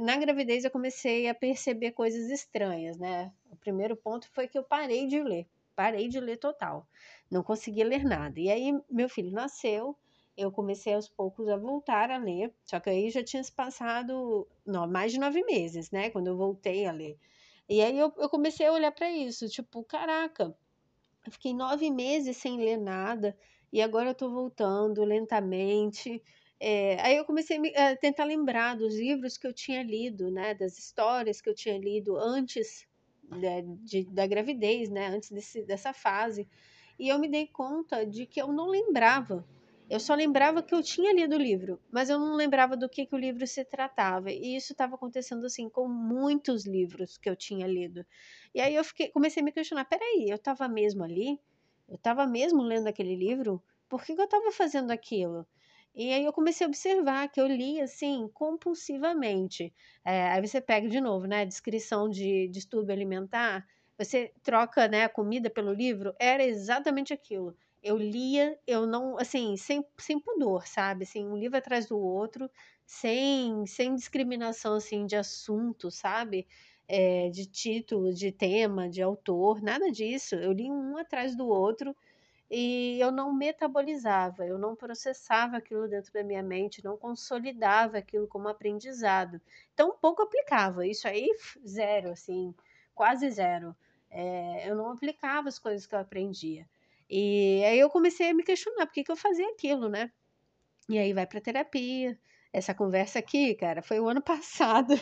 na 0.00 0.16
gravidez 0.16 0.64
eu 0.64 0.70
comecei 0.70 1.28
a 1.28 1.34
perceber 1.34 1.92
coisas 1.92 2.30
estranhas, 2.30 2.98
né? 2.98 3.32
O 3.50 3.56
primeiro 3.56 3.96
ponto 3.96 4.28
foi 4.32 4.48
que 4.48 4.58
eu 4.58 4.64
parei 4.64 5.06
de 5.06 5.22
ler, 5.22 5.46
parei 5.76 6.08
de 6.08 6.18
ler 6.20 6.38
total, 6.38 6.86
não 7.30 7.42
conseguia 7.42 7.84
ler 7.84 8.04
nada. 8.04 8.40
E 8.40 8.50
aí 8.50 8.72
meu 8.90 9.08
filho 9.08 9.30
nasceu, 9.30 9.96
eu 10.36 10.50
comecei 10.50 10.94
aos 10.94 11.08
poucos 11.08 11.48
a 11.48 11.56
voltar 11.56 12.10
a 12.10 12.18
ler, 12.18 12.52
só 12.64 12.80
que 12.80 12.90
aí 12.90 13.10
já 13.10 13.22
tinha 13.22 13.42
se 13.42 13.52
passado 13.52 14.48
não, 14.66 14.86
mais 14.88 15.12
de 15.12 15.20
nove 15.20 15.42
meses, 15.44 15.90
né? 15.90 16.10
Quando 16.10 16.28
eu 16.28 16.36
voltei 16.36 16.86
a 16.86 16.92
ler. 16.92 17.18
E 17.68 17.80
aí 17.80 17.96
eu, 17.96 18.12
eu 18.16 18.28
comecei 18.28 18.66
a 18.66 18.72
olhar 18.72 18.90
para 18.92 19.10
isso, 19.10 19.48
tipo, 19.48 19.84
caraca, 19.84 20.56
eu 21.26 21.32
fiquei 21.32 21.54
nove 21.54 21.90
meses 21.90 22.36
sem 22.36 22.58
ler 22.58 22.76
nada 22.78 23.36
e 23.72 23.80
agora 23.80 24.10
eu 24.10 24.14
tô 24.14 24.28
voltando 24.30 25.04
lentamente. 25.04 26.22
É, 26.60 27.00
aí 27.00 27.16
eu 27.16 27.24
comecei 27.24 27.58
a 27.74 27.96
tentar 27.96 28.24
lembrar 28.24 28.76
dos 28.76 28.94
livros 28.94 29.38
que 29.38 29.46
eu 29.46 29.52
tinha 29.52 29.82
lido, 29.82 30.30
né, 30.30 30.54
das 30.54 30.78
histórias 30.78 31.40
que 31.40 31.48
eu 31.48 31.54
tinha 31.54 31.78
lido 31.78 32.18
antes 32.18 32.86
de, 33.24 34.02
de, 34.02 34.10
da 34.12 34.26
gravidez, 34.26 34.90
né, 34.90 35.06
antes 35.08 35.30
desse, 35.30 35.62
dessa 35.62 35.92
fase. 35.94 36.46
e 36.98 37.08
eu 37.08 37.18
me 37.18 37.28
dei 37.28 37.46
conta 37.46 38.04
de 38.04 38.26
que 38.26 38.40
eu 38.42 38.48
não 38.52 38.68
lembrava. 38.68 39.44
Eu 39.88 39.98
só 39.98 40.14
lembrava 40.14 40.62
que 40.62 40.74
eu 40.74 40.82
tinha 40.82 41.12
lido 41.12 41.34
o 41.34 41.38
livro, 41.38 41.80
mas 41.90 42.10
eu 42.10 42.18
não 42.18 42.36
lembrava 42.36 42.76
do 42.76 42.88
que, 42.88 43.06
que 43.06 43.14
o 43.14 43.18
livro 43.18 43.44
se 43.46 43.64
tratava. 43.64 44.30
E 44.30 44.54
isso 44.54 44.72
estava 44.72 44.94
acontecendo 44.94 45.46
assim 45.46 45.68
com 45.68 45.88
muitos 45.88 46.64
livros 46.64 47.18
que 47.18 47.28
eu 47.28 47.34
tinha 47.34 47.66
lido. 47.66 48.06
E 48.54 48.60
aí 48.60 48.74
eu 48.76 48.84
fiquei, 48.84 49.08
comecei 49.08 49.42
a 49.42 49.44
me 49.44 49.50
questionar: 49.50 49.84
peraí, 49.86 50.26
eu 50.28 50.36
estava 50.36 50.68
mesmo 50.68 51.02
ali? 51.02 51.40
Eu 51.88 51.96
estava 51.96 52.24
mesmo 52.26 52.62
lendo 52.62 52.86
aquele 52.86 53.16
livro? 53.16 53.60
Por 53.88 54.04
que, 54.04 54.14
que 54.14 54.20
eu 54.20 54.26
estava 54.26 54.52
fazendo 54.52 54.92
aquilo? 54.92 55.44
E 55.94 56.12
aí 56.12 56.24
eu 56.24 56.32
comecei 56.32 56.64
a 56.64 56.68
observar 56.68 57.28
que 57.28 57.40
eu 57.40 57.46
li 57.46 57.80
assim 57.80 58.28
compulsivamente. 58.32 59.72
É, 60.04 60.28
aí 60.30 60.46
você 60.46 60.60
pega 60.60 60.88
de 60.88 61.00
novo, 61.00 61.26
né? 61.26 61.44
Descrição 61.44 62.08
de 62.08 62.48
distúrbio 62.48 62.94
alimentar. 62.94 63.66
Você 63.98 64.32
troca 64.42 64.88
né, 64.88 65.04
a 65.04 65.08
comida 65.08 65.50
pelo 65.50 65.72
livro, 65.74 66.14
era 66.18 66.42
exatamente 66.42 67.12
aquilo. 67.12 67.54
Eu 67.82 67.96
lia, 67.96 68.58
eu 68.66 68.86
não, 68.86 69.18
assim, 69.18 69.56
sem, 69.56 69.84
sem 69.98 70.18
pudor, 70.18 70.66
sabe? 70.66 71.04
Assim, 71.04 71.26
um 71.26 71.36
livro 71.36 71.58
atrás 71.58 71.86
do 71.86 71.98
outro, 71.98 72.50
sem, 72.86 73.66
sem 73.66 73.94
discriminação, 73.94 74.74
assim, 74.74 75.04
de 75.06 75.16
assunto, 75.16 75.90
sabe? 75.90 76.46
É, 76.88 77.28
de 77.30 77.46
título, 77.46 78.12
de 78.12 78.32
tema, 78.32 78.88
de 78.88 79.02
autor, 79.02 79.60
nada 79.62 79.90
disso. 79.90 80.34
Eu 80.34 80.52
li 80.52 80.70
um 80.70 80.96
atrás 80.96 81.36
do 81.36 81.46
outro 81.46 81.94
e 82.50 82.98
eu 83.00 83.12
não 83.12 83.32
metabolizava, 83.32 84.44
eu 84.44 84.58
não 84.58 84.74
processava 84.74 85.56
aquilo 85.56 85.88
dentro 85.88 86.12
da 86.12 86.24
minha 86.24 86.42
mente, 86.42 86.84
não 86.84 86.96
consolidava 86.96 87.98
aquilo 87.98 88.26
como 88.26 88.48
aprendizado. 88.48 89.40
Então, 89.72 89.96
pouco 90.00 90.22
aplicava. 90.22 90.86
Isso 90.86 91.06
aí, 91.06 91.28
zero, 91.64 92.10
assim, 92.10 92.52
quase 92.94 93.30
zero. 93.30 93.76
É, 94.10 94.68
eu 94.68 94.74
não 94.74 94.90
aplicava 94.90 95.48
as 95.48 95.58
coisas 95.58 95.86
que 95.86 95.94
eu 95.94 96.00
aprendia. 96.00 96.68
E 97.08 97.62
aí 97.64 97.78
eu 97.78 97.88
comecei 97.90 98.30
a 98.30 98.34
me 98.34 98.42
questionar 98.42 98.86
por 98.86 98.94
que, 98.94 99.04
que 99.04 99.12
eu 99.12 99.16
fazia 99.16 99.48
aquilo, 99.50 99.88
né? 99.88 100.10
E 100.88 100.98
aí 100.98 101.12
vai 101.12 101.26
para 101.26 101.40
terapia. 101.40 102.18
Essa 102.52 102.74
conversa 102.74 103.20
aqui, 103.20 103.54
cara, 103.54 103.80
foi 103.80 104.00
o 104.00 104.08
ano 104.08 104.22
passado 104.22 104.94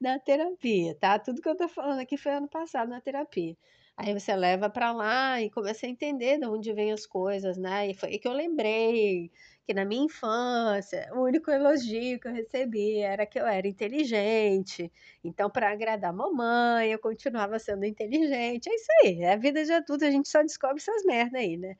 na 0.00 0.18
terapia, 0.20 0.94
tá? 1.00 1.18
Tudo 1.18 1.42
que 1.42 1.48
eu 1.48 1.56
tô 1.56 1.68
falando 1.68 1.98
aqui 2.00 2.16
foi 2.16 2.32
ano 2.32 2.48
passado 2.48 2.88
na 2.88 3.00
terapia. 3.00 3.56
Aí 3.96 4.12
você 4.12 4.34
leva 4.36 4.68
para 4.68 4.92
lá 4.92 5.40
e 5.40 5.50
começa 5.50 5.86
a 5.86 5.88
entender 5.88 6.38
de 6.38 6.46
onde 6.46 6.72
vêm 6.72 6.92
as 6.92 7.06
coisas, 7.06 7.56
né? 7.56 7.88
E 7.88 7.94
foi 7.94 8.18
que 8.18 8.28
eu 8.28 8.32
lembrei 8.32 9.30
que 9.64 9.72
na 9.74 9.84
minha 9.86 10.04
infância, 10.04 11.08
o 11.14 11.22
único 11.22 11.50
elogio 11.50 12.20
que 12.20 12.28
eu 12.28 12.32
recebi 12.32 12.98
era 12.98 13.24
que 13.26 13.38
eu 13.40 13.46
era 13.46 13.66
inteligente. 13.66 14.92
Então, 15.24 15.50
para 15.50 15.70
agradar 15.72 16.10
a 16.10 16.12
mamãe, 16.12 16.92
eu 16.92 16.98
continuava 16.98 17.58
sendo 17.58 17.84
inteligente. 17.86 18.68
É 18.68 18.74
isso 18.74 18.86
aí, 19.02 19.22
é 19.22 19.32
a 19.32 19.36
vida 19.36 19.64
de 19.64 19.72
adulto, 19.72 20.04
a 20.04 20.10
gente 20.10 20.28
só 20.28 20.42
descobre 20.42 20.76
essas 20.76 21.02
merdas 21.04 21.40
aí, 21.40 21.56
né? 21.56 21.76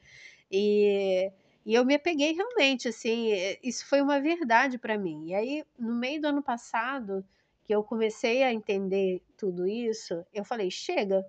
E, 0.50 1.30
e 1.66 1.74
eu 1.74 1.84
me 1.84 1.94
apeguei 1.94 2.32
realmente, 2.32 2.88
assim, 2.88 3.30
isso 3.62 3.86
foi 3.86 4.00
uma 4.00 4.20
verdade 4.20 4.78
para 4.78 4.98
mim. 4.98 5.28
E 5.28 5.34
aí, 5.34 5.64
no 5.78 5.94
meio 5.94 6.20
do 6.20 6.28
ano 6.28 6.42
passado, 6.42 7.24
que 7.64 7.74
eu 7.74 7.82
comecei 7.84 8.42
a 8.42 8.52
entender 8.52 9.22
tudo 9.36 9.66
isso, 9.66 10.24
eu 10.32 10.44
falei: 10.44 10.70
chega, 10.70 11.24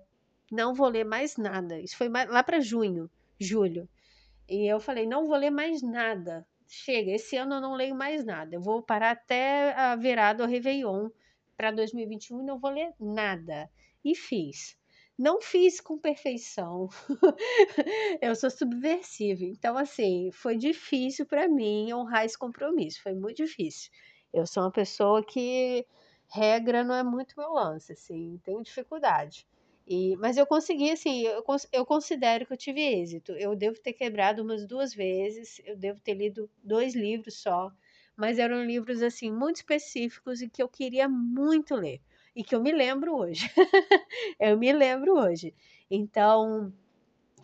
não 0.50 0.74
vou 0.74 0.88
ler 0.88 1.04
mais 1.04 1.36
nada. 1.36 1.80
Isso 1.80 1.96
foi 1.96 2.08
lá 2.08 2.42
para 2.42 2.60
junho, 2.60 3.10
julho. 3.38 3.88
E 4.48 4.66
eu 4.66 4.80
falei, 4.80 5.06
não 5.06 5.26
vou 5.26 5.36
ler 5.36 5.50
mais 5.50 5.82
nada. 5.82 6.46
Chega, 6.66 7.12
esse 7.12 7.36
ano 7.36 7.56
eu 7.56 7.60
não 7.60 7.74
leio 7.74 7.94
mais 7.94 8.24
nada. 8.24 8.54
Eu 8.54 8.60
vou 8.60 8.82
parar 8.82 9.12
até 9.12 9.72
a 9.74 9.96
virada 9.96 10.42
ao 10.42 10.48
Réveillon 10.48 11.10
para 11.56 11.70
2021 11.70 12.40
e 12.40 12.44
não 12.44 12.58
vou 12.58 12.70
ler 12.70 12.92
nada. 12.98 13.70
E 14.04 14.14
fiz. 14.14 14.76
Não 15.18 15.40
fiz 15.40 15.80
com 15.80 15.98
perfeição. 15.98 16.88
eu 18.22 18.34
sou 18.36 18.50
subversiva. 18.50 19.44
Então, 19.44 19.76
assim, 19.76 20.30
foi 20.32 20.56
difícil 20.56 21.26
para 21.26 21.48
mim 21.48 21.92
honrar 21.92 22.24
esse 22.24 22.38
compromisso. 22.38 23.02
Foi 23.02 23.14
muito 23.14 23.38
difícil. 23.38 23.90
Eu 24.32 24.46
sou 24.46 24.62
uma 24.62 24.70
pessoa 24.70 25.24
que 25.24 25.84
regra 26.28 26.84
não 26.84 26.94
é 26.94 27.02
muito 27.02 27.34
meu 27.36 27.52
lance, 27.52 27.92
assim, 27.92 28.38
tenho 28.44 28.62
dificuldade. 28.62 29.46
E, 29.88 30.14
mas 30.16 30.36
eu 30.36 30.46
consegui, 30.46 30.90
assim, 30.90 31.22
eu, 31.22 31.42
eu 31.72 31.86
considero 31.86 32.44
que 32.44 32.52
eu 32.52 32.56
tive 32.58 32.82
êxito. 32.82 33.32
Eu 33.32 33.56
devo 33.56 33.80
ter 33.80 33.94
quebrado 33.94 34.42
umas 34.42 34.66
duas 34.66 34.92
vezes, 34.92 35.62
eu 35.64 35.74
devo 35.74 35.98
ter 36.00 36.12
lido 36.12 36.50
dois 36.62 36.94
livros 36.94 37.40
só, 37.40 37.72
mas 38.14 38.38
eram 38.38 38.62
livros, 38.64 39.02
assim, 39.02 39.32
muito 39.32 39.56
específicos 39.56 40.42
e 40.42 40.48
que 40.48 40.62
eu 40.62 40.68
queria 40.68 41.08
muito 41.08 41.74
ler. 41.74 42.02
E 42.36 42.44
que 42.44 42.54
eu 42.54 42.62
me 42.62 42.70
lembro 42.70 43.16
hoje. 43.16 43.50
eu 44.38 44.58
me 44.58 44.70
lembro 44.74 45.14
hoje. 45.14 45.54
Então, 45.90 46.70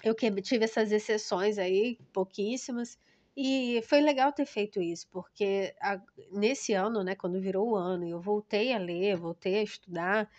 eu 0.04 0.14
tive 0.14 0.64
essas 0.64 0.92
exceções 0.92 1.56
aí, 1.56 1.98
pouquíssimas, 2.12 2.98
e 3.34 3.80
foi 3.88 4.02
legal 4.02 4.30
ter 4.32 4.44
feito 4.44 4.82
isso, 4.82 5.08
porque 5.10 5.74
a, 5.80 5.98
nesse 6.30 6.74
ano, 6.74 7.02
né, 7.02 7.14
quando 7.14 7.40
virou 7.40 7.70
o 7.70 7.76
ano, 7.76 8.06
eu 8.06 8.20
voltei 8.20 8.72
a 8.72 8.78
ler, 8.78 9.16
voltei 9.16 9.56
a 9.56 9.62
estudar, 9.62 10.30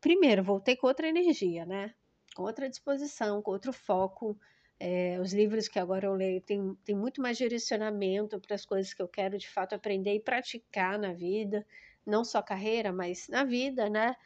primeiro, 0.00 0.42
voltei 0.42 0.76
com 0.76 0.86
outra 0.86 1.08
energia, 1.08 1.64
né? 1.64 1.94
Com 2.34 2.42
outra 2.44 2.68
disposição, 2.68 3.42
com 3.42 3.50
outro 3.50 3.72
foco. 3.72 4.38
É, 4.78 5.18
os 5.20 5.32
livros 5.32 5.68
que 5.68 5.78
agora 5.78 6.06
eu 6.06 6.14
leio 6.14 6.40
têm, 6.40 6.74
têm 6.84 6.96
muito 6.96 7.20
mais 7.20 7.36
direcionamento 7.36 8.40
para 8.40 8.54
as 8.54 8.64
coisas 8.64 8.94
que 8.94 9.02
eu 9.02 9.08
quero 9.08 9.36
de 9.36 9.48
fato 9.48 9.74
aprender 9.74 10.14
e 10.14 10.20
praticar 10.20 10.98
na 10.98 11.12
vida, 11.12 11.66
não 12.06 12.24
só 12.24 12.40
carreira, 12.40 12.92
mas 12.92 13.28
na 13.28 13.44
vida, 13.44 13.90
né? 13.90 14.16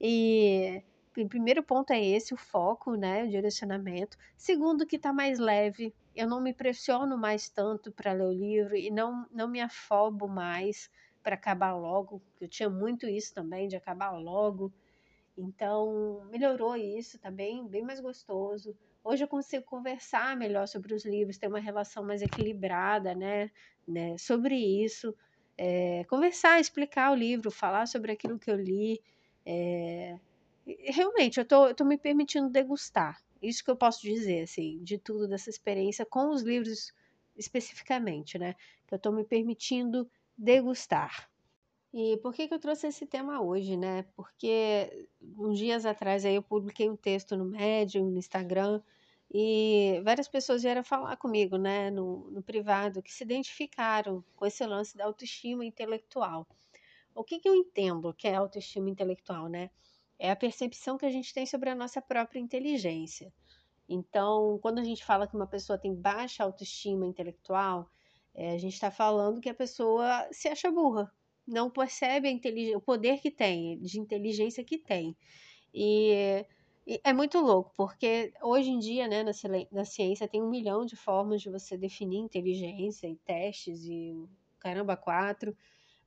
E 0.00 0.82
o 1.16 1.28
primeiro 1.28 1.62
ponto 1.62 1.92
é 1.92 2.04
esse, 2.04 2.34
o 2.34 2.36
foco, 2.36 2.94
né? 2.94 3.24
O 3.24 3.28
direcionamento. 3.30 4.18
Segundo, 4.36 4.86
que 4.86 4.96
está 4.96 5.12
mais 5.12 5.38
leve. 5.38 5.94
Eu 6.14 6.28
não 6.28 6.42
me 6.42 6.52
pressiono 6.52 7.16
mais 7.16 7.48
tanto 7.48 7.90
para 7.90 8.12
ler 8.12 8.26
o 8.26 8.32
livro 8.32 8.76
e 8.76 8.90
não, 8.90 9.26
não 9.30 9.48
me 9.48 9.60
afobo 9.60 10.28
mais 10.28 10.90
para 11.22 11.34
acabar 11.36 11.74
logo. 11.74 12.20
Eu 12.40 12.48
tinha 12.48 12.68
muito 12.68 13.06
isso 13.06 13.32
também, 13.34 13.68
de 13.68 13.76
acabar 13.76 14.10
logo. 14.10 14.72
Então, 15.36 16.24
melhorou 16.30 16.76
isso, 16.76 17.18
tá 17.18 17.30
bem, 17.30 17.66
bem 17.66 17.82
mais 17.82 18.00
gostoso. 18.00 18.76
Hoje 19.02 19.24
eu 19.24 19.28
consigo 19.28 19.64
conversar 19.64 20.36
melhor 20.36 20.66
sobre 20.68 20.94
os 20.94 21.04
livros, 21.04 21.38
ter 21.38 21.48
uma 21.48 21.58
relação 21.60 22.04
mais 22.04 22.22
equilibrada, 22.22 23.14
né, 23.14 23.50
né 23.86 24.16
sobre 24.18 24.54
isso. 24.56 25.14
É, 25.56 26.04
conversar, 26.04 26.60
explicar 26.60 27.10
o 27.12 27.14
livro, 27.14 27.50
falar 27.50 27.86
sobre 27.86 28.12
aquilo 28.12 28.38
que 28.38 28.50
eu 28.50 28.56
li. 28.56 29.02
É, 29.46 30.18
realmente, 30.86 31.38
eu 31.40 31.46
tô, 31.46 31.68
eu 31.68 31.74
tô 31.74 31.84
me 31.84 31.98
permitindo 31.98 32.50
degustar. 32.50 33.18
Isso 33.40 33.64
que 33.64 33.70
eu 33.70 33.76
posso 33.76 34.00
dizer, 34.02 34.42
assim, 34.42 34.82
de 34.84 34.98
tudo 34.98 35.26
dessa 35.28 35.50
experiência 35.50 36.06
com 36.06 36.28
os 36.30 36.42
livros 36.42 36.92
especificamente, 37.36 38.38
né? 38.38 38.54
Que 38.86 38.94
eu 38.94 38.98
tô 38.98 39.10
me 39.12 39.24
permitindo 39.24 40.08
degustar. 40.36 41.31
E 41.92 42.16
por 42.18 42.32
que, 42.32 42.48
que 42.48 42.54
eu 42.54 42.58
trouxe 42.58 42.86
esse 42.86 43.06
tema 43.06 43.42
hoje, 43.42 43.76
né? 43.76 44.04
Porque 44.16 45.08
uns 45.36 45.58
dias 45.58 45.84
atrás 45.84 46.24
aí 46.24 46.34
eu 46.34 46.42
publiquei 46.42 46.88
um 46.88 46.96
texto 46.96 47.36
no 47.36 47.44
Medium, 47.44 48.10
no 48.10 48.18
Instagram, 48.18 48.80
e 49.34 50.00
várias 50.04 50.28
pessoas 50.28 50.62
vieram 50.62 50.84
falar 50.84 51.16
comigo, 51.16 51.56
né, 51.56 51.90
no, 51.90 52.30
no 52.30 52.42
privado, 52.42 53.02
que 53.02 53.12
se 53.12 53.24
identificaram 53.24 54.22
com 54.36 54.44
esse 54.44 54.64
lance 54.66 54.96
da 54.96 55.04
autoestima 55.06 55.64
intelectual. 55.64 56.46
O 57.14 57.24
que, 57.24 57.38
que 57.38 57.48
eu 57.48 57.54
entendo 57.54 58.12
que 58.14 58.28
é 58.28 58.34
autoestima 58.34 58.90
intelectual, 58.90 59.48
né? 59.48 59.70
É 60.18 60.30
a 60.30 60.36
percepção 60.36 60.96
que 60.96 61.06
a 61.06 61.10
gente 61.10 61.32
tem 61.34 61.46
sobre 61.46 61.70
a 61.70 61.74
nossa 61.74 62.00
própria 62.00 62.40
inteligência. 62.40 63.32
Então, 63.88 64.58
quando 64.62 64.78
a 64.78 64.84
gente 64.84 65.04
fala 65.04 65.26
que 65.26 65.34
uma 65.36 65.46
pessoa 65.46 65.78
tem 65.78 65.94
baixa 65.94 66.44
autoestima 66.44 67.06
intelectual, 67.06 67.90
é, 68.34 68.52
a 68.52 68.58
gente 68.58 68.74
está 68.74 68.90
falando 68.90 69.40
que 69.40 69.48
a 69.48 69.54
pessoa 69.54 70.26
se 70.30 70.48
acha 70.48 70.70
burra, 70.70 71.12
não 71.46 71.70
percebe 71.70 72.40
o 72.74 72.80
poder 72.80 73.20
que 73.20 73.30
tem, 73.30 73.78
de 73.78 73.98
inteligência 73.98 74.64
que 74.64 74.78
tem. 74.78 75.16
E, 75.74 76.44
e, 76.86 77.00
é 77.02 77.12
muito 77.12 77.38
louco, 77.40 77.72
porque 77.76 78.32
hoje 78.42 78.70
em 78.70 78.78
dia, 78.78 79.08
né, 79.08 79.22
na, 79.22 79.32
na 79.70 79.84
ciência, 79.84 80.28
tem 80.28 80.42
um 80.42 80.50
milhão 80.50 80.84
de 80.84 80.96
formas 80.96 81.42
de 81.42 81.50
você 81.50 81.76
definir 81.76 82.18
inteligência 82.18 83.08
e 83.08 83.16
testes 83.16 83.84
e 83.84 84.28
caramba, 84.58 84.96
quatro. 84.96 85.56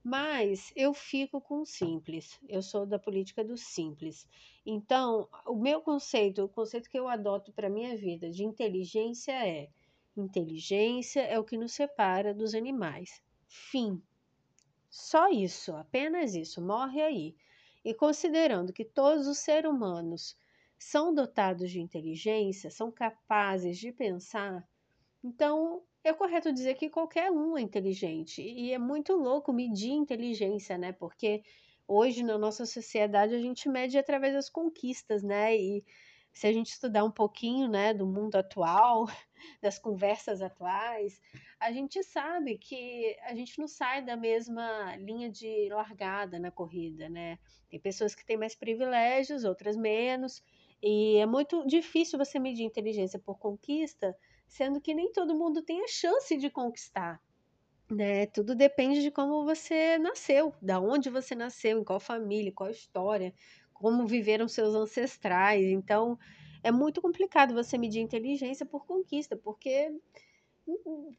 Mas 0.03 0.71
eu 0.75 0.93
fico 0.93 1.41
com 1.41 1.61
o 1.61 1.65
simples. 1.65 2.39
Eu 2.47 2.61
sou 2.61 2.85
da 2.85 2.99
política 2.99 3.43
do 3.43 3.57
simples. 3.57 4.27
Então, 4.63 5.27
o 5.47 5.55
meu 5.55 5.81
conceito, 5.81 6.43
o 6.43 6.49
conceito 6.49 6.89
que 6.89 6.99
eu 6.99 7.07
adoto 7.07 7.51
para 7.51 7.69
minha 7.69 7.97
vida 7.97 8.29
de 8.29 8.43
inteligência 8.43 9.31
é: 9.31 9.67
inteligência 10.15 11.21
é 11.21 11.39
o 11.39 11.43
que 11.43 11.57
nos 11.57 11.73
separa 11.73 12.35
dos 12.35 12.53
animais. 12.53 13.19
Fim. 13.47 13.99
Só 14.97 15.27
isso, 15.27 15.75
apenas 15.75 16.35
isso, 16.35 16.61
morre 16.61 17.01
aí. 17.01 17.35
E 17.83 17.93
considerando 17.93 18.71
que 18.71 18.85
todos 18.85 19.27
os 19.27 19.39
seres 19.39 19.69
humanos 19.69 20.37
são 20.79 21.13
dotados 21.13 21.69
de 21.69 21.81
inteligência, 21.81 22.71
são 22.71 22.89
capazes 22.91 23.77
de 23.77 23.91
pensar, 23.91 24.65
então 25.23 25.83
é 26.03 26.13
correto 26.13 26.53
dizer 26.53 26.75
que 26.75 26.89
qualquer 26.89 27.31
um 27.31 27.57
é 27.57 27.61
inteligente. 27.61 28.41
E 28.41 28.71
é 28.73 28.79
muito 28.79 29.13
louco 29.15 29.53
medir 29.53 29.91
inteligência, 29.91 30.77
né? 30.77 30.93
Porque 30.93 31.43
hoje 31.87 32.23
na 32.23 32.37
nossa 32.37 32.65
sociedade 32.65 33.35
a 33.35 33.41
gente 33.41 33.69
mede 33.69 33.97
através 33.97 34.33
das 34.33 34.49
conquistas, 34.49 35.23
né? 35.23 35.57
E 35.57 35.85
se 36.35 36.45
a 36.47 36.51
gente 36.51 36.67
estudar 36.67 37.05
um 37.05 37.11
pouquinho, 37.11 37.69
né, 37.69 37.93
do 37.93 38.05
mundo 38.05 38.35
atual, 38.35 39.07
das 39.63 39.79
conversas 39.79 40.41
atuais, 40.41 41.21
a 41.57 41.71
gente 41.71 42.03
sabe 42.03 42.57
que 42.57 43.17
a 43.23 43.33
gente 43.33 43.57
não 43.57 43.69
sai 43.69 44.03
da 44.03 44.17
mesma 44.17 44.97
linha 44.97 45.31
de 45.31 45.69
largada 45.69 46.37
na 46.37 46.51
corrida, 46.51 47.07
né? 47.07 47.39
Tem 47.69 47.79
pessoas 47.79 48.13
que 48.13 48.25
têm 48.25 48.35
mais 48.35 48.53
privilégios, 48.53 49.45
outras 49.45 49.77
menos, 49.77 50.43
e 50.83 51.15
é 51.15 51.25
muito 51.25 51.65
difícil 51.65 52.19
você 52.19 52.37
medir 52.37 52.65
inteligência 52.65 53.17
por 53.17 53.39
conquista, 53.39 54.13
sendo 54.45 54.81
que 54.81 54.93
nem 54.93 55.13
todo 55.13 55.33
mundo 55.33 55.61
tem 55.61 55.85
a 55.85 55.87
chance 55.87 56.35
de 56.35 56.49
conquistar. 56.49 57.21
Né? 57.89 58.25
Tudo 58.25 58.55
depende 58.55 59.01
de 59.01 59.09
como 59.09 59.45
você 59.45 59.97
nasceu, 59.97 60.53
da 60.61 60.81
onde 60.81 61.09
você 61.09 61.33
nasceu, 61.33 61.79
em 61.79 61.83
qual 61.83 61.99
família, 61.99 62.51
qual 62.51 62.69
história, 62.69 63.33
como 63.75 64.07
viveram 64.07 64.47
seus 64.47 64.73
ancestrais. 64.73 65.63
Então, 65.65 66.17
é 66.63 66.71
muito 66.71 67.01
complicado 67.01 67.53
você 67.53 67.77
medir 67.77 68.01
inteligência 68.01 68.65
por 68.65 68.85
conquista, 68.85 69.37
porque 69.37 69.93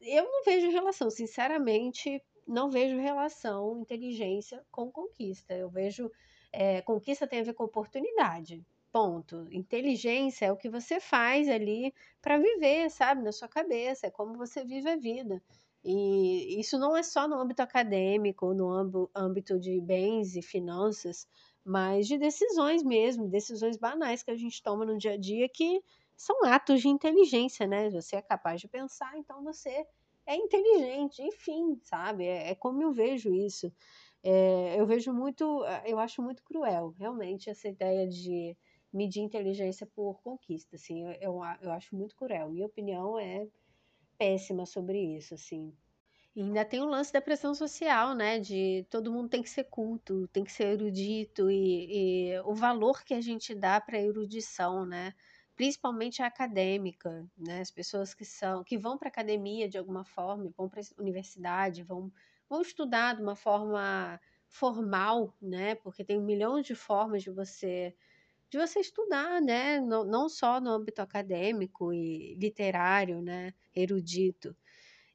eu 0.01 0.23
não 0.25 0.43
vejo 0.43 0.69
relação, 0.69 1.09
sinceramente, 1.09 2.21
não 2.45 2.69
vejo 2.69 2.97
relação 2.99 3.79
inteligência 3.79 4.61
com 4.69 4.91
conquista. 4.91 5.53
Eu 5.53 5.69
vejo 5.69 6.11
é, 6.51 6.81
conquista 6.81 7.27
tem 7.27 7.39
a 7.39 7.43
ver 7.43 7.53
com 7.53 7.63
oportunidade. 7.63 8.65
Ponto. 8.91 9.47
Inteligência 9.51 10.47
é 10.47 10.51
o 10.51 10.57
que 10.57 10.69
você 10.69 10.99
faz 10.99 11.47
ali 11.47 11.93
para 12.21 12.37
viver, 12.37 12.89
sabe, 12.89 13.21
na 13.21 13.31
sua 13.31 13.47
cabeça, 13.47 14.07
é 14.07 14.11
como 14.11 14.37
você 14.37 14.63
vive 14.63 14.89
a 14.89 14.95
vida. 14.95 15.41
E 15.83 16.59
isso 16.59 16.77
não 16.79 16.97
é 16.97 17.03
só 17.03 17.27
no 17.27 17.39
âmbito 17.39 17.61
acadêmico, 17.61 18.53
no 18.53 18.69
âmbito 19.15 19.59
de 19.59 19.79
bens 19.79 20.35
e 20.35 20.41
finanças, 20.41 21.27
mas 21.67 22.07
de 22.07 22.17
decisões 22.17 22.81
mesmo, 22.81 23.27
decisões 23.27 23.75
banais 23.75 24.23
que 24.23 24.31
a 24.31 24.37
gente 24.37 24.63
toma 24.63 24.85
no 24.85 24.97
dia 24.97 25.15
a 25.15 25.17
dia 25.17 25.49
que 25.49 25.83
são 26.15 26.45
atos 26.45 26.79
de 26.81 26.87
inteligência, 26.87 27.67
né? 27.67 27.89
Você 27.89 28.15
é 28.15 28.21
capaz 28.21 28.61
de 28.61 28.69
pensar, 28.69 29.17
então 29.17 29.43
você 29.43 29.85
é 30.25 30.35
inteligente, 30.37 31.21
enfim, 31.21 31.77
sabe? 31.83 32.25
É, 32.25 32.51
é 32.51 32.55
como 32.55 32.81
eu 32.81 32.93
vejo 32.93 33.33
isso. 33.33 33.69
É, 34.23 34.79
eu 34.79 34.85
vejo 34.87 35.11
muito, 35.11 35.43
eu 35.85 35.99
acho 35.99 36.21
muito 36.21 36.41
cruel, 36.41 36.95
realmente, 36.97 37.49
essa 37.49 37.67
ideia 37.67 38.07
de 38.07 38.55
medir 38.93 39.21
inteligência 39.21 39.85
por 39.85 40.21
conquista, 40.21 40.77
assim, 40.77 41.03
eu, 41.03 41.11
eu, 41.19 41.41
eu 41.61 41.71
acho 41.73 41.97
muito 41.97 42.15
cruel. 42.15 42.49
Minha 42.49 42.67
opinião 42.67 43.19
é 43.19 43.45
péssima 44.17 44.65
sobre 44.65 45.17
isso, 45.17 45.33
assim. 45.33 45.73
Ainda 46.37 46.63
tem 46.63 46.79
o 46.81 46.85
lance 46.85 47.11
da 47.11 47.19
pressão 47.19 47.53
social, 47.55 48.13
né? 48.13 48.39
De 48.39 48.85
todo 48.91 49.11
mundo 49.11 49.27
tem 49.29 49.41
que 49.41 49.49
ser 49.49 49.63
culto, 49.65 50.27
tem 50.27 50.43
que 50.43 50.51
ser 50.51 50.65
erudito, 50.73 51.49
e, 51.49 52.33
e 52.35 52.39
o 52.41 52.53
valor 52.53 53.03
que 53.03 53.13
a 53.15 53.19
gente 53.21 53.55
dá 53.55 53.81
para 53.81 53.97
a 53.97 54.01
erudição, 54.01 54.85
né? 54.85 55.13
Principalmente 55.55 56.21
a 56.21 56.27
acadêmica, 56.27 57.27
né? 57.35 57.59
As 57.61 57.71
pessoas 57.71 58.13
que 58.13 58.23
são, 58.23 58.63
que 58.63 58.77
vão 58.77 58.97
para 58.99 59.07
a 59.07 59.09
academia 59.09 59.67
de 59.67 59.79
alguma 59.79 60.05
forma, 60.05 60.51
vão 60.55 60.69
para 60.69 60.81
a 60.81 61.01
universidade, 61.01 61.81
vão, 61.83 62.11
vão 62.47 62.61
estudar 62.61 63.15
de 63.15 63.23
uma 63.23 63.35
forma 63.35 64.19
formal, 64.47 65.35
né? 65.41 65.73
Porque 65.75 66.03
tem 66.05 66.19
um 66.19 66.23
milhão 66.25 66.61
de 66.61 66.75
formas 66.75 67.23
de 67.23 67.31
você 67.31 67.95
de 68.49 68.57
você 68.57 68.79
estudar, 68.79 69.41
né? 69.41 69.79
Não, 69.79 70.05
não 70.05 70.29
só 70.29 70.61
no 70.61 70.71
âmbito 70.71 71.01
acadêmico 71.01 71.93
e 71.93 72.35
literário, 72.35 73.21
né? 73.21 73.53
Erudito. 73.75 74.55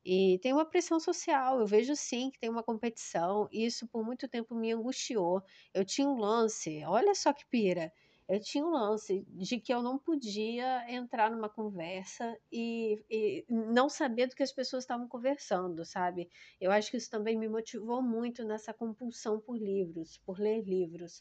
E 0.04 0.38
tem 0.40 0.52
uma 0.52 0.64
pressão 0.64 0.98
social, 1.00 1.60
eu 1.60 1.66
vejo 1.66 1.94
sim 1.96 2.30
que 2.30 2.38
tem 2.38 2.50
uma 2.50 2.62
competição, 2.62 3.48
e 3.52 3.64
isso 3.64 3.86
por 3.86 4.04
muito 4.04 4.28
tempo 4.28 4.54
me 4.54 4.72
angustiou. 4.72 5.42
Eu 5.72 5.84
tinha 5.84 6.08
um 6.08 6.18
lance, 6.18 6.82
olha 6.84 7.14
só 7.14 7.32
que 7.32 7.46
pira, 7.46 7.92
eu 8.28 8.40
tinha 8.40 8.64
um 8.64 8.70
lance 8.70 9.24
de 9.28 9.60
que 9.60 9.72
eu 9.72 9.82
não 9.82 9.98
podia 9.98 10.90
entrar 10.92 11.30
numa 11.30 11.48
conversa 11.48 12.36
e, 12.50 13.04
e 13.10 13.44
não 13.48 13.88
saber 13.88 14.26
do 14.28 14.34
que 14.34 14.42
as 14.42 14.52
pessoas 14.52 14.84
estavam 14.84 15.06
conversando, 15.08 15.84
sabe? 15.84 16.28
Eu 16.60 16.70
acho 16.72 16.90
que 16.90 16.96
isso 16.96 17.10
também 17.10 17.36
me 17.38 17.48
motivou 17.48 18.02
muito 18.02 18.44
nessa 18.44 18.72
compulsão 18.72 19.40
por 19.40 19.56
livros, 19.56 20.18
por 20.18 20.38
ler 20.38 20.62
livros 20.62 21.20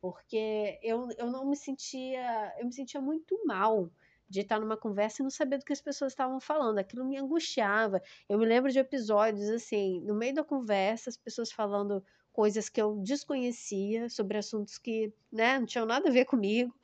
porque 0.00 0.78
eu, 0.82 1.08
eu 1.18 1.30
não 1.30 1.48
me 1.48 1.56
sentia, 1.56 2.54
eu 2.58 2.66
me 2.66 2.72
sentia 2.72 3.00
muito 3.00 3.38
mal 3.46 3.90
de 4.28 4.40
estar 4.40 4.58
numa 4.60 4.76
conversa 4.76 5.22
e 5.22 5.24
não 5.24 5.30
saber 5.30 5.58
do 5.58 5.64
que 5.64 5.72
as 5.72 5.80
pessoas 5.80 6.12
estavam 6.12 6.40
falando. 6.40 6.78
Aquilo 6.78 7.04
me 7.04 7.16
angustiava. 7.16 8.02
Eu 8.28 8.38
me 8.38 8.46
lembro 8.46 8.70
de 8.70 8.78
episódios 8.78 9.48
assim, 9.48 10.00
no 10.02 10.14
meio 10.14 10.34
da 10.34 10.44
conversa, 10.44 11.10
as 11.10 11.16
pessoas 11.16 11.52
falando 11.52 12.02
coisas 12.32 12.68
que 12.68 12.80
eu 12.80 12.96
desconhecia 13.02 14.08
sobre 14.10 14.36
assuntos 14.36 14.76
que, 14.78 15.12
né, 15.32 15.58
não 15.58 15.66
tinham 15.66 15.86
nada 15.86 16.08
a 16.08 16.12
ver 16.12 16.26
comigo. 16.26 16.74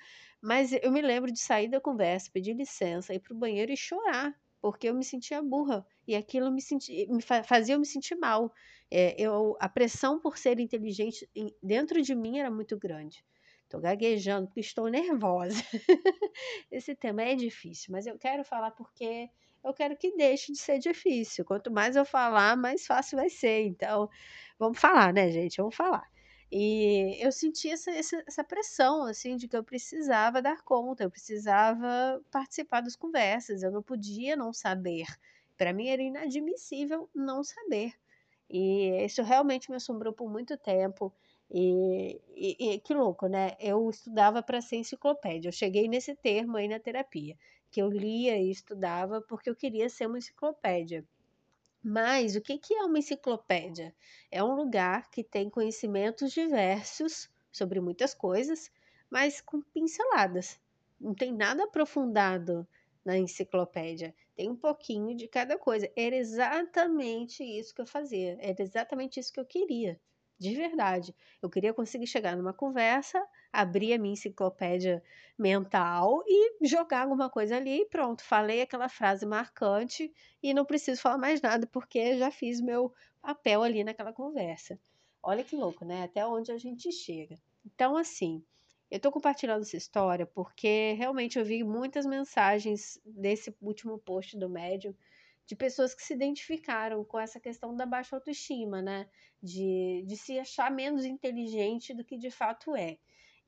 Mas 0.40 0.72
eu 0.72 0.90
me 0.90 1.02
lembro 1.02 1.30
de 1.30 1.38
sair 1.38 1.68
da 1.68 1.80
conversa, 1.80 2.30
pedir 2.32 2.54
licença, 2.54 3.14
ir 3.14 3.20
para 3.20 3.34
o 3.34 3.38
banheiro 3.38 3.70
e 3.70 3.76
chorar, 3.76 4.34
porque 4.60 4.88
eu 4.88 4.94
me 4.94 5.04
sentia 5.04 5.42
burra 5.42 5.86
e 6.06 6.16
aquilo 6.16 6.50
me, 6.50 6.60
senti, 6.60 7.06
me 7.08 7.22
fazia 7.22 7.74
eu 7.74 7.78
me 7.78 7.86
sentir 7.86 8.16
mal. 8.16 8.52
É, 8.90 9.14
eu, 9.20 9.56
a 9.60 9.68
pressão 9.68 10.20
por 10.20 10.36
ser 10.36 10.58
inteligente 10.58 11.28
dentro 11.62 12.02
de 12.02 12.14
mim 12.14 12.38
era 12.38 12.50
muito 12.50 12.76
grande. 12.76 13.24
Estou 13.72 13.80
gaguejando 13.80 14.48
porque 14.48 14.60
estou 14.60 14.86
nervosa. 14.88 15.56
Esse 16.70 16.94
tema 16.94 17.22
é 17.22 17.34
difícil, 17.34 17.90
mas 17.90 18.06
eu 18.06 18.18
quero 18.18 18.44
falar 18.44 18.70
porque 18.72 19.30
eu 19.64 19.72
quero 19.72 19.96
que 19.96 20.14
deixe 20.14 20.52
de 20.52 20.58
ser 20.58 20.78
difícil. 20.78 21.42
Quanto 21.42 21.70
mais 21.70 21.96
eu 21.96 22.04
falar, 22.04 22.54
mais 22.54 22.86
fácil 22.86 23.16
vai 23.16 23.30
ser. 23.30 23.64
Então, 23.64 24.10
vamos 24.58 24.78
falar, 24.78 25.14
né, 25.14 25.30
gente? 25.30 25.56
Vamos 25.56 25.74
falar. 25.74 26.06
E 26.50 27.16
eu 27.18 27.32
senti 27.32 27.70
essa, 27.70 27.90
essa, 27.90 28.44
pressão, 28.44 29.04
assim, 29.04 29.38
de 29.38 29.48
que 29.48 29.56
eu 29.56 29.64
precisava 29.64 30.42
dar 30.42 30.60
conta, 30.62 31.04
eu 31.04 31.10
precisava 31.10 32.22
participar 32.30 32.82
das 32.82 32.94
conversas, 32.94 33.62
eu 33.62 33.70
não 33.70 33.82
podia 33.82 34.36
não 34.36 34.52
saber. 34.52 35.06
Para 35.56 35.72
mim 35.72 35.88
era 35.88 36.02
inadmissível 36.02 37.08
não 37.14 37.42
saber. 37.42 37.94
E 38.50 39.02
isso 39.02 39.22
realmente 39.22 39.70
me 39.70 39.76
assombrou 39.76 40.12
por 40.12 40.30
muito 40.30 40.58
tempo. 40.58 41.10
E, 41.54 42.18
e, 42.34 42.72
e 42.74 42.80
que 42.80 42.94
louco, 42.94 43.26
né? 43.26 43.54
Eu 43.60 43.90
estudava 43.90 44.42
para 44.42 44.62
ser 44.62 44.76
enciclopédia. 44.76 45.48
Eu 45.48 45.52
cheguei 45.52 45.86
nesse 45.86 46.14
termo 46.14 46.56
aí 46.56 46.66
na 46.66 46.80
terapia, 46.80 47.36
que 47.70 47.82
eu 47.82 47.90
lia 47.90 48.38
e 48.38 48.50
estudava 48.50 49.20
porque 49.20 49.50
eu 49.50 49.54
queria 49.54 49.90
ser 49.90 50.06
uma 50.06 50.16
enciclopédia. 50.16 51.06
Mas 51.84 52.36
o 52.36 52.40
que, 52.40 52.56
que 52.56 52.72
é 52.74 52.82
uma 52.84 52.98
enciclopédia? 52.98 53.94
É 54.30 54.42
um 54.42 54.54
lugar 54.54 55.10
que 55.10 55.22
tem 55.22 55.50
conhecimentos 55.50 56.32
diversos 56.32 57.28
sobre 57.52 57.80
muitas 57.80 58.14
coisas, 58.14 58.70
mas 59.10 59.42
com 59.42 59.60
pinceladas. 59.60 60.58
Não 60.98 61.14
tem 61.14 61.32
nada 61.34 61.64
aprofundado 61.64 62.66
na 63.04 63.18
enciclopédia. 63.18 64.14
Tem 64.34 64.48
um 64.48 64.56
pouquinho 64.56 65.14
de 65.14 65.28
cada 65.28 65.58
coisa. 65.58 65.90
Era 65.94 66.16
exatamente 66.16 67.44
isso 67.44 67.74
que 67.74 67.82
eu 67.82 67.86
fazia. 67.86 68.38
Era 68.40 68.62
exatamente 68.62 69.20
isso 69.20 69.32
que 69.32 69.40
eu 69.40 69.44
queria. 69.44 70.00
De 70.38 70.54
verdade. 70.54 71.14
Eu 71.40 71.48
queria 71.48 71.72
conseguir 71.72 72.06
chegar 72.06 72.36
numa 72.36 72.52
conversa, 72.52 73.24
abrir 73.52 73.92
a 73.92 73.98
minha 73.98 74.14
enciclopédia 74.14 75.02
mental 75.38 76.22
e 76.26 76.66
jogar 76.66 77.02
alguma 77.02 77.30
coisa 77.30 77.56
ali 77.56 77.82
e 77.82 77.86
pronto. 77.86 78.24
Falei 78.24 78.60
aquela 78.62 78.88
frase 78.88 79.24
marcante 79.24 80.12
e 80.42 80.52
não 80.52 80.64
preciso 80.64 81.00
falar 81.00 81.18
mais 81.18 81.40
nada 81.40 81.66
porque 81.66 82.18
já 82.18 82.30
fiz 82.30 82.60
meu 82.60 82.92
papel 83.20 83.62
ali 83.62 83.84
naquela 83.84 84.12
conversa. 84.12 84.78
Olha 85.22 85.44
que 85.44 85.54
louco, 85.54 85.84
né? 85.84 86.02
Até 86.02 86.26
onde 86.26 86.50
a 86.50 86.58
gente 86.58 86.90
chega. 86.90 87.38
Então, 87.64 87.96
assim, 87.96 88.44
eu 88.90 88.96
estou 88.96 89.12
compartilhando 89.12 89.62
essa 89.62 89.76
história 89.76 90.26
porque 90.26 90.94
realmente 90.94 91.38
eu 91.38 91.44
vi 91.44 91.62
muitas 91.62 92.04
mensagens 92.04 93.00
desse 93.06 93.56
último 93.60 93.98
post 93.98 94.36
do 94.36 94.50
médium 94.50 94.94
de 95.46 95.56
pessoas 95.56 95.94
que 95.94 96.02
se 96.02 96.14
identificaram 96.14 97.04
com 97.04 97.18
essa 97.18 97.40
questão 97.40 97.74
da 97.76 97.86
baixa 97.86 98.16
autoestima, 98.16 98.80
né? 98.82 99.08
De, 99.42 100.04
de 100.06 100.16
se 100.16 100.38
achar 100.38 100.70
menos 100.70 101.04
inteligente 101.04 101.94
do 101.94 102.04
que 102.04 102.16
de 102.16 102.30
fato 102.30 102.76
é. 102.76 102.98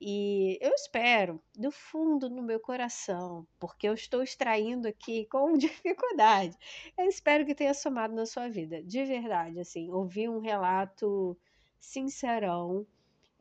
E 0.00 0.59
eu 0.61 0.72
espero, 0.74 1.42
do 1.57 1.70
fundo 1.70 2.28
do 2.28 2.42
meu 2.42 2.61
coração, 2.61 3.46
porque 3.59 3.88
eu 3.88 3.94
estou 3.94 4.22
extraindo 4.22 4.88
aqui 4.88 5.24
com 5.26 5.54
dificuldade, 5.57 6.57
eu 6.98 7.07
espero 7.07 7.46
que 7.46 7.54
tenha 7.54 7.72
somado 7.72 8.14
na 8.14 8.26
sua 8.26 8.48
vida, 8.48 8.83
de 8.83 9.04
verdade, 9.04 9.61
assim, 9.61 9.90
ouvir 9.90 10.28
um 10.28 10.40
relato 10.40 11.38
sincerão 11.78 12.87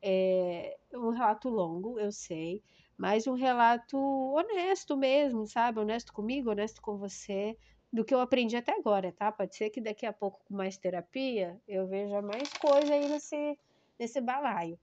é 0.02 0.78
um 0.94 1.10
relato 1.12 1.50
longo, 1.50 1.98
eu 1.98 2.12
sei, 2.12 2.62
mas 2.98 3.26
um 3.26 3.34
relato 3.34 3.98
honesto 3.98 4.98
mesmo, 4.98 5.48
sabe? 5.48 5.80
Honesto 5.80 6.12
comigo, 6.14 6.52
honesto 6.52 6.82
com 6.82 6.98
você, 6.98 7.58
do 7.94 8.04
que 8.04 8.14
eu 8.14 8.20
aprendi 8.20 8.56
até 8.56 8.76
agora, 8.76 9.12
tá? 9.12 9.32
Pode 9.32 9.56
ser 9.56 9.70
que 9.70 9.80
daqui 9.80 10.04
a 10.04 10.12
pouco, 10.12 10.42
com 10.48 10.56
mais 10.56 10.76
terapia, 10.76 11.56
eu 11.68 11.86
veja 11.86 12.24
mais 12.24 12.52
coisa 12.54 12.92
aí 12.92 13.08
nesse, 13.08 13.56
nesse 14.00 14.20
balaio. 14.20 14.80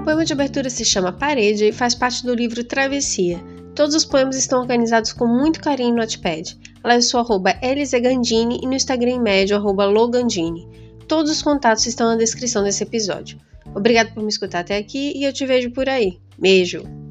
O 0.00 0.04
poema 0.04 0.24
de 0.24 0.32
abertura 0.32 0.68
se 0.68 0.84
chama 0.84 1.12
Parede 1.12 1.66
e 1.66 1.72
faz 1.72 1.94
parte 1.94 2.26
do 2.26 2.34
livro 2.34 2.64
Travessia. 2.64 3.38
Todos 3.76 3.94
os 3.94 4.04
poemas 4.04 4.36
estão 4.36 4.60
organizados 4.60 5.12
com 5.12 5.28
muito 5.28 5.60
carinho 5.60 5.90
no 5.90 5.98
Notepad. 5.98 6.58
Lá 6.82 6.96
eu 6.96 7.02
sou 7.02 7.20
arroba 7.20 7.52
Gandini 8.02 8.58
e 8.60 8.66
no 8.66 8.74
Instagram 8.74 9.20
médio 9.20 9.56
arroba 9.56 9.84
Logandini. 9.84 10.68
Todos 11.06 11.30
os 11.30 11.42
contatos 11.42 11.86
estão 11.86 12.08
na 12.08 12.16
descrição 12.16 12.64
desse 12.64 12.82
episódio. 12.82 13.38
Obrigado 13.72 14.12
por 14.12 14.22
me 14.22 14.28
escutar 14.28 14.60
até 14.60 14.76
aqui 14.76 15.12
e 15.14 15.24
eu 15.24 15.32
te 15.32 15.46
vejo 15.46 15.70
por 15.70 15.88
aí. 15.88 16.18
Beijo! 16.36 17.01